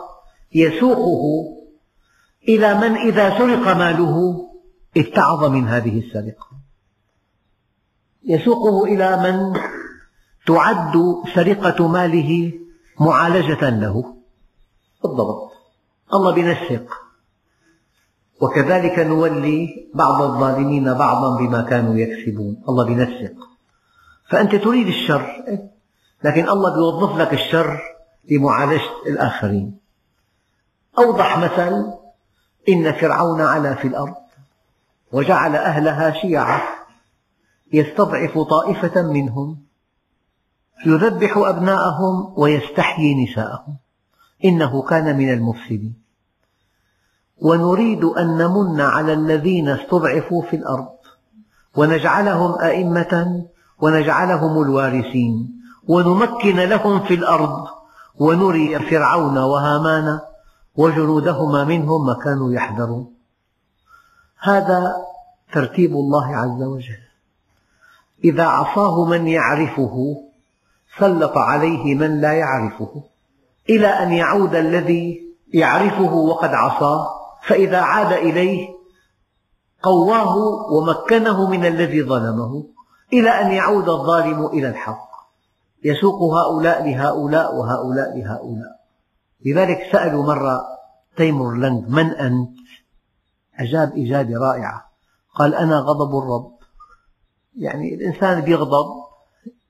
يسوقه 0.55 1.21
إلى 2.47 2.73
من 2.73 2.97
إذا 2.97 3.38
سرق 3.38 3.77
ماله 3.77 4.45
اتعظ 4.97 5.43
من 5.43 5.67
هذه 5.67 5.99
السرقة. 5.99 6.47
يسوقه 8.23 8.84
إلى 8.84 9.17
من 9.17 9.60
تعد 10.47 10.93
سرقة 11.36 11.88
ماله 11.88 12.53
معالجة 12.99 13.69
له. 13.69 14.15
بالضبط. 15.03 15.59
الله 16.13 16.34
بينسق 16.34 16.93
وكذلك 18.41 19.00
نولي 19.00 19.89
بعض 19.93 20.22
الظالمين 20.22 20.93
بعضا 20.93 21.38
بما 21.38 21.62
كانوا 21.62 21.95
يكسبون. 21.95 22.63
الله 22.69 22.86
بينسق 22.86 23.34
فأنت 24.30 24.56
تريد 24.56 24.88
الشر 24.88 25.43
لكن 26.24 26.50
الله 26.50 26.78
يوظف 26.78 27.17
لك 27.17 27.34
الشر 27.34 27.82
لمعالجة 28.32 28.82
الآخرين. 29.08 29.80
أوضح 30.98 31.38
مثل 31.38 31.93
إن 32.69 32.91
فرعون 32.91 33.41
علا 33.41 33.76
في 33.76 33.88
الأرض 33.88 34.15
وجعل 35.12 35.56
أهلها 35.56 36.12
شيعا 36.22 36.62
يستضعف 37.74 38.39
طائفة 38.39 39.02
منهم 39.02 39.58
يذبح 40.86 41.38
أبناءهم 41.38 42.34
ويستحيي 42.38 43.24
نساءهم. 43.24 43.78
إنه 44.45 44.82
كان 44.82 45.17
من 45.17 45.34
المفسدين. 45.34 45.93
ونريد 47.41 48.04
أن 48.04 48.38
نمن 48.38 48.82
على 48.82 49.13
الذين 49.13 49.69
استضعفوا 49.69 50.41
في 50.41 50.56
الأرض 50.56 50.89
ونجعلهم 51.75 52.62
أئمة 52.62 53.45
ونجعلهم 53.82 54.62
الوارثين 54.62 55.62
ونمكن 55.88 56.56
لهم 56.56 56.99
في 56.99 57.13
الأرض 57.13 57.67
ونري 58.19 58.80
فرعون 58.80 59.38
وهامان 59.38 60.19
وجنودهما 60.75 61.63
منهم 61.63 62.06
ما 62.06 62.13
كانوا 62.13 62.54
يحذرون. 62.54 63.13
هذا 64.39 64.95
ترتيب 65.54 65.91
الله 65.91 66.36
عز 66.36 66.63
وجل. 66.63 67.04
إذا 68.23 68.43
عصاه 68.43 69.06
من 69.06 69.28
يعرفه 69.28 70.23
سلط 70.99 71.38
عليه 71.38 71.95
من 71.95 72.21
لا 72.21 72.34
يعرفه. 72.34 73.04
إلى 73.69 73.88
أن 73.88 74.12
يعود 74.12 74.55
الذي 74.55 75.29
يعرفه 75.53 76.13
وقد 76.13 76.49
عصاه 76.49 77.08
فإذا 77.47 77.79
عاد 77.79 78.13
إليه 78.13 78.67
قواه 79.84 80.38
ومكنه 80.71 81.49
من 81.49 81.65
الذي 81.65 82.03
ظلمه 82.03 82.65
إلى 83.13 83.29
أن 83.29 83.51
يعود 83.51 83.89
الظالم 83.89 84.45
إلى 84.45 84.69
الحق. 84.69 85.10
يسوق 85.84 86.34
هؤلاء 86.34 86.84
لهؤلاء 86.84 87.55
وهؤلاء 87.55 88.17
لهؤلاء. 88.17 88.79
لذلك 89.45 89.79
سألوا 89.91 90.23
مرة 90.23 90.62
تيمور 91.17 91.58
لنج 91.58 91.88
من 91.88 92.05
أنت؟ 92.05 92.58
أجاب 93.60 93.93
إجابة 93.97 94.38
رائعة. 94.38 94.86
قال 95.36 95.55
أنا 95.55 95.79
غضب 95.79 96.17
الرب. 96.17 96.51
يعني 97.55 97.95
الإنسان 97.95 98.51
يغضب 98.51 98.88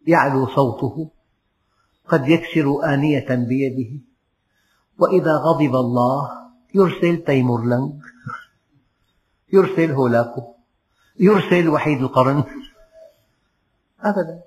يعلو 0.08 0.48
صوته. 0.48 1.10
قد 2.10 2.28
يكسر 2.28 2.94
آنية 2.94 3.36
بيده. 3.36 4.02
وإذا 5.00 5.36
غضب 5.36 5.76
الله 5.76 6.30
يرسل 6.76 7.24
تيمور 7.24 7.66
لنج 7.66 7.94
يرسل 9.54 9.92
هولاكو. 9.92 10.42
يرسل 11.20 11.70
وحيد 11.70 12.02
القرن. 12.02 12.44
أبدا. 14.02 14.42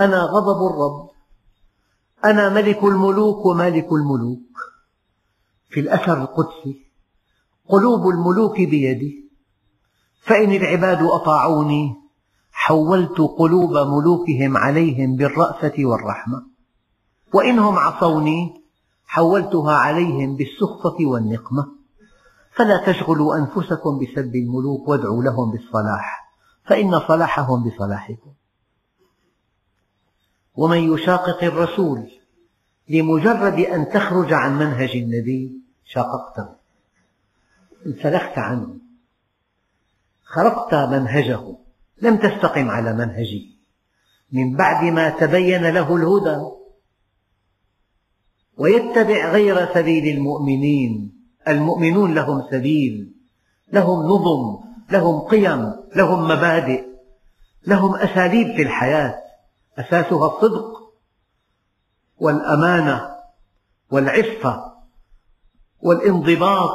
أنا 0.00 0.22
غضب 0.22 0.66
الرب. 0.66 1.10
أنا 2.24 2.48
ملك 2.48 2.84
الملوك 2.84 3.46
ومالك 3.46 3.92
الملوك. 3.92 4.48
في 5.68 5.80
الأثر 5.80 6.22
القدسي 6.22 6.84
قلوب 7.68 8.08
الملوك 8.08 8.56
بيدي. 8.56 9.30
فإن 10.22 10.52
العباد 10.52 11.02
أطاعوني 11.02 11.94
حولت 12.52 13.20
قلوب 13.20 13.70
ملوكهم 13.70 14.56
عليهم 14.56 15.16
بالرأفة 15.16 15.74
والرحمة. 15.78 16.47
وإنهم 17.32 17.76
عصوني 17.76 18.62
حولتها 19.06 19.72
عليهم 19.76 20.36
بالسخطة 20.36 21.06
والنقمة. 21.06 21.68
فلا 22.52 22.92
تشغلوا 22.92 23.36
أنفسكم 23.36 23.98
بسب 23.98 24.36
الملوك 24.36 24.88
وادعوا 24.88 25.22
لهم 25.22 25.50
بالصلاح 25.50 26.34
فإن 26.64 27.00
صلاحهم 27.08 27.68
بصلاحكم. 27.68 28.32
ومن 30.56 30.94
يشاقق 30.94 31.44
الرسول 31.44 32.10
لمجرد 32.88 33.58
أن 33.58 33.88
تخرج 33.88 34.32
عن 34.32 34.58
منهج 34.58 34.90
النبي 34.96 35.60
شاققته 35.84 36.48
انسلخت 37.86 38.38
عنه. 38.38 38.76
خرقت 40.24 40.74
منهجه. 40.74 41.56
لم 42.02 42.16
تستقم 42.16 42.70
على 42.70 42.92
منهجه 42.92 43.42
من 44.32 44.56
بعد 44.56 44.84
ما 44.84 45.10
تبين 45.10 45.66
له 45.70 45.96
الهدى 45.96 46.57
ويتبع 48.58 49.32
غير 49.32 49.74
سبيل 49.74 50.16
المؤمنين. 50.16 51.18
المؤمنون 51.48 52.14
لهم 52.14 52.42
سبيل 52.50 53.12
لهم 53.72 54.06
نظم 54.06 54.58
لهم 54.90 55.20
قيم 55.20 55.72
لهم 55.96 56.24
مبادئ 56.24 56.84
لهم 57.66 57.94
أساليب 57.96 58.56
في 58.56 58.62
الحياة. 58.62 59.14
أساسها 59.78 60.26
الصدق 60.26 60.92
والأمانة 62.18 63.10
والعفة 63.90 64.72
والانضباط 65.80 66.70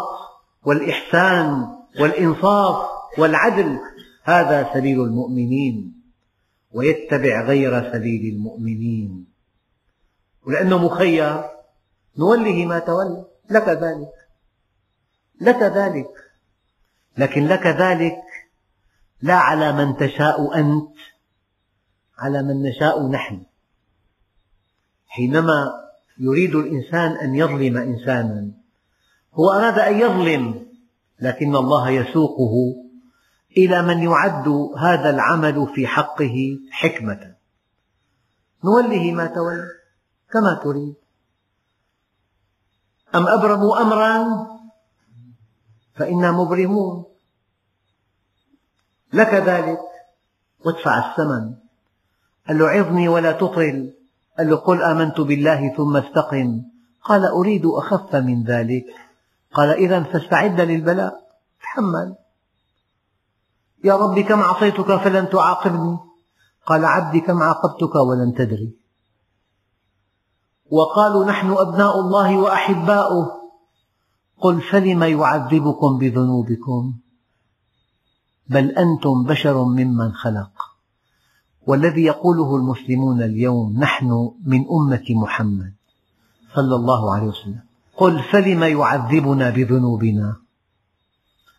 والإحسان 0.65 1.67
والإنصاف 1.99 2.89
والعدل. 3.17 3.79
هذا 4.23 4.73
سبيل 4.73 5.01
المؤمنين. 5.01 5.93
ويتبع 6.71 7.41
غير 7.41 7.93
سبيل 7.93 8.35
المؤمنين. 8.35 9.25
ولأنه 10.47 10.77
مخير 10.77 11.52
نوله 12.17 12.65
ما 12.65 12.79
تولى. 12.79 13.25
لك 13.49 13.69
ذلك. 13.69 14.13
لك 15.41 15.63
ذلك. 15.63 16.11
لكن 17.17 17.47
لك 17.47 17.67
ذلك 17.67 18.21
لا 19.21 19.35
على 19.35 19.71
من 19.71 19.97
تشاء 19.97 20.59
أنت 20.59 20.95
على 22.17 22.43
من 22.43 22.63
نشاء 22.63 23.07
نحن. 23.07 23.43
حينما 25.07 25.73
يريد 26.19 26.55
الإنسان 26.55 27.11
أن 27.11 27.35
يظلم 27.35 27.77
إنسانا 27.77 28.51
هو 29.33 29.51
أراد 29.51 29.79
أن 29.79 29.99
يظلم 29.99 30.67
لكن 31.19 31.55
الله 31.55 31.89
يسوقه 31.89 32.53
إلى 33.57 33.81
من 33.81 34.03
يعد 34.03 34.47
هذا 34.77 35.09
العمل 35.09 35.67
في 35.75 35.87
حقه 35.87 36.59
حكمة. 36.71 37.35
نوله 38.65 39.11
ما 39.11 39.25
تولى. 39.25 39.67
كما 40.31 40.59
تريد. 40.63 41.02
أم 43.15 43.27
أبرموا 43.27 43.81
أمرا؟ 43.81 44.25
فإنا 45.95 46.31
مبرمون. 46.31 47.05
لك 49.13 49.33
ذلك. 49.33 49.79
وادفع 50.65 50.97
الثمن. 50.97 51.53
قال 52.47 52.57
له 52.57 52.69
عظني 52.69 53.07
ولا 53.07 53.31
تطل 53.31 53.93
قال 54.37 54.49
له 54.49 54.55
قل 54.55 54.81
آمنت 54.81 55.21
بالله 55.21 55.75
ثم 55.77 55.97
استقم. 55.97 56.61
قال 57.03 57.25
أريد 57.25 57.65
أخف 57.65 58.15
من 58.15 58.43
ذلك. 58.43 58.85
قال 59.53 59.69
إذا 59.69 60.03
فاستعد 60.03 60.61
للبلاء. 60.61 61.27
تحمل. 61.61 62.15
يا 63.83 63.95
رب 63.95 64.19
كم 64.19 64.41
عصيتك 64.41 64.95
فلن 64.95 65.29
تعاقبني؟ 65.29 65.97
قال 66.65 66.85
عبدي 66.85 67.19
كم 67.19 67.43
عاقبتك 67.43 67.95
ولم 67.95 68.31
تدري. 68.31 68.82
وقالوا 70.71 71.25
نحن 71.25 71.51
أبناء 71.51 71.99
الله 71.99 72.37
وأحباؤه. 72.37 73.31
قل 74.41 74.61
فلم 74.61 75.03
يعذبكم 75.03 75.97
بذنوبكم؟ 75.97 76.93
بل 78.49 78.71
أنتم 78.71 79.23
بشر 79.23 79.63
ممن 79.63 80.13
خلق. 80.13 80.51
والذي 81.67 82.03
يقوله 82.03 82.55
المسلمون 82.55 83.23
اليوم 83.23 83.79
نحن 83.79 84.31
من 84.45 84.65
أمة 84.71 85.05
محمد 85.09 85.73
صلى 86.55 86.75
الله 86.75 87.13
عليه 87.13 87.27
وسلم. 87.27 87.63
قل 87.97 88.23
فلم 88.31 88.63
يعذبنا 88.63 89.49
بذنوبنا؟ 89.49 90.35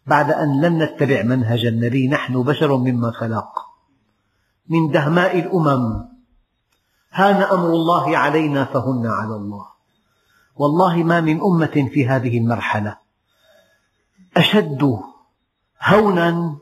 بعد 0.06 0.30
أن 0.30 0.60
لم 0.60 0.82
نتبع 0.82 1.22
منهج 1.22 1.66
النبي 1.66 2.08
نحن 2.08 2.42
بشر 2.42 2.76
ممن 2.76 3.10
خلق. 3.10 3.48
من 4.68 4.90
دهماء 4.92 5.38
الأمم 5.38 6.13
هان 7.14 7.42
أمر 7.42 7.66
الله 7.66 8.18
علينا 8.18 8.64
فهن 8.64 9.06
على 9.06 9.36
الله. 9.36 9.66
والله 10.56 10.96
ما 10.96 11.20
من 11.20 11.40
أمة 11.40 11.90
في 11.94 12.08
هذه 12.08 12.38
المرحلة 12.38 12.96
أشد 14.36 14.98
هونا 15.82 16.56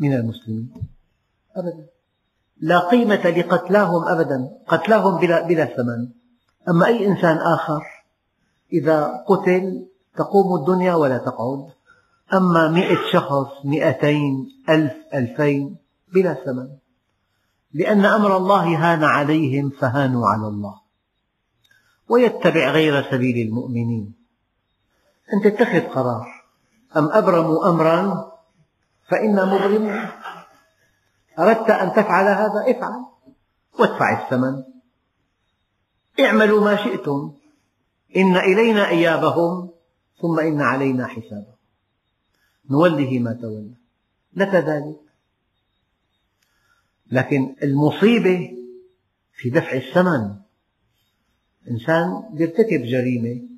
من 0.00 0.12
المسلمين. 0.14 0.72
أبدا. 1.56 1.86
لا 2.60 2.78
قيمة 2.78 3.30
لقتلاهم 3.30 4.08
أبدا 4.08 4.50
قتلاهم 4.68 5.18
بلا, 5.18 5.46
بلا 5.46 5.64
ثمن. 5.64 6.08
أما 6.68 6.86
أي 6.86 7.06
إنسان 7.06 7.36
آخر 7.36 7.82
إذا 8.72 9.24
قتل 9.28 9.86
تقوم 10.16 10.60
الدنيا 10.60 10.94
ولا 10.94 11.18
تقعد. 11.18 11.68
أما 12.34 12.68
مئة 12.68 12.98
شخص 13.12 13.64
مئتين 13.64 14.48
ألف 14.68 14.94
ألفين 15.14 15.76
بلا 16.14 16.34
ثمن. 16.34 16.68
لأن 17.74 18.04
أمر 18.04 18.36
الله 18.36 18.64
هان 18.64 19.04
عليهم 19.04 19.70
فهانوا 19.70 20.28
على 20.28 20.48
الله. 20.48 20.80
ويتبع 22.08 22.70
غير 22.70 23.10
سبيل 23.10 23.46
المؤمنين. 23.48 24.14
أنت 25.34 25.46
اتخذ 25.46 25.80
قرار. 25.80 26.26
أم 26.96 27.08
أبرموا 27.08 27.68
أمرا 27.68 28.32
فإنا 29.08 29.44
مبرمون. 29.44 30.08
أردت 31.38 31.70
أن 31.70 31.92
تفعل 31.92 32.24
هذا؟ 32.24 32.64
افعل. 32.66 33.04
وادفع 33.78 34.22
الثمن. 34.22 34.62
اعملوا 36.20 36.64
ما 36.64 36.76
شئتم. 36.76 37.34
إن 38.16 38.36
إلينا 38.36 38.88
إيابهم 38.88 39.70
ثم 40.22 40.40
إن 40.40 40.60
علينا 40.60 41.06
حسابهم. 41.06 41.56
نوله 42.70 43.18
ما 43.18 43.32
تولى. 43.32 43.74
لك 44.34 44.54
ذلك 44.54 45.11
لكن 47.12 47.56
المصيبة 47.62 48.58
في 49.32 49.50
دفع 49.50 49.72
الثمن. 49.72 50.36
إنسان 51.70 52.22
يرتكب 52.34 52.82
جريمة 52.82 53.48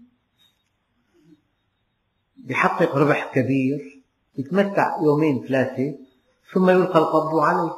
يحقق 2.47 2.97
ربح 2.97 3.33
كبير 3.35 4.03
يتمتع 4.38 5.03
يومين 5.03 5.47
ثلاثة 5.47 5.99
ثم 6.55 6.71
يلقى 6.71 6.99
القبض 6.99 7.37
عليه. 7.38 7.73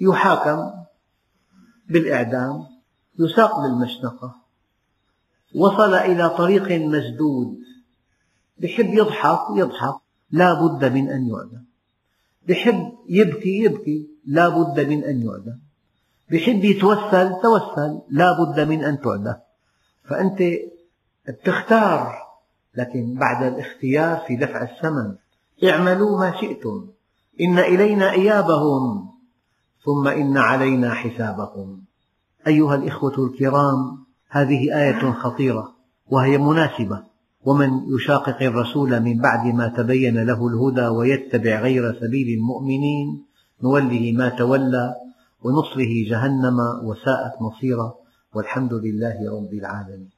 يحاكم 0.00 0.72
بالإعدام 1.88 2.66
يساق 3.18 3.60
للمشنقة 3.60 4.36
وصل 5.54 5.94
إلى 5.94 6.30
طريق 6.30 6.72
مسدود. 6.72 7.58
بحب 8.58 8.86
يضحك 8.86 9.40
يضحك 9.56 9.94
لا 10.30 10.54
بد 10.54 10.92
من 10.92 11.10
أن 11.10 11.28
يعدم. 11.28 11.64
بحب 12.48 12.92
يبكي 13.08 13.64
يبكي. 13.64 14.13
لا 14.26 14.48
بد 14.48 14.80
من 14.80 15.04
أن 15.04 15.22
يعدم 15.22 15.58
بحب 16.30 16.64
يتوسل 16.64 17.32
توسل. 17.42 18.00
لا 18.10 18.32
بد 18.42 18.60
من 18.60 18.84
أن 18.84 19.00
تعدم 19.00 19.34
فأنت 20.04 20.42
تختار 21.44 22.12
لكن 22.74 23.14
بعد 23.14 23.42
الاختيار 23.42 24.16
في 24.26 24.36
دفع 24.36 24.62
الثمن. 24.62 25.14
اعملوا 25.64 26.18
ما 26.18 26.40
شئتم. 26.40 26.88
إن 27.40 27.58
إلينا 27.58 28.10
إيابهم. 28.10 29.10
ثم 29.84 30.08
إن 30.08 30.36
علينا 30.36 30.94
حسابهم. 30.94 31.84
أيها 32.46 32.74
الإخوة 32.74 33.14
الكرام 33.18 34.04
هذه 34.28 34.82
آية 34.82 35.12
خطيرة 35.12 35.74
وهي 36.06 36.38
مناسبة. 36.38 37.02
ومن 37.44 37.70
يشاقق 37.96 38.42
الرسول 38.42 39.00
من 39.00 39.18
بعد 39.18 39.54
ما 39.54 39.68
تبين 39.68 40.24
له 40.24 40.46
الهدى 40.48 40.86
ويتبع 40.86 41.60
غير 41.60 41.94
سبيل 42.00 42.38
المؤمنين 42.38 43.24
نوله 43.64 44.04
ما 44.20 44.28
تولى 44.28 44.86
ونصره 45.44 45.92
جهنم 46.10 46.58
وساءت 46.88 47.34
مصيرا 47.46 47.88
والحمد 48.34 48.72
لله 48.86 49.16
رب 49.36 49.52
العالمين. 49.60 50.13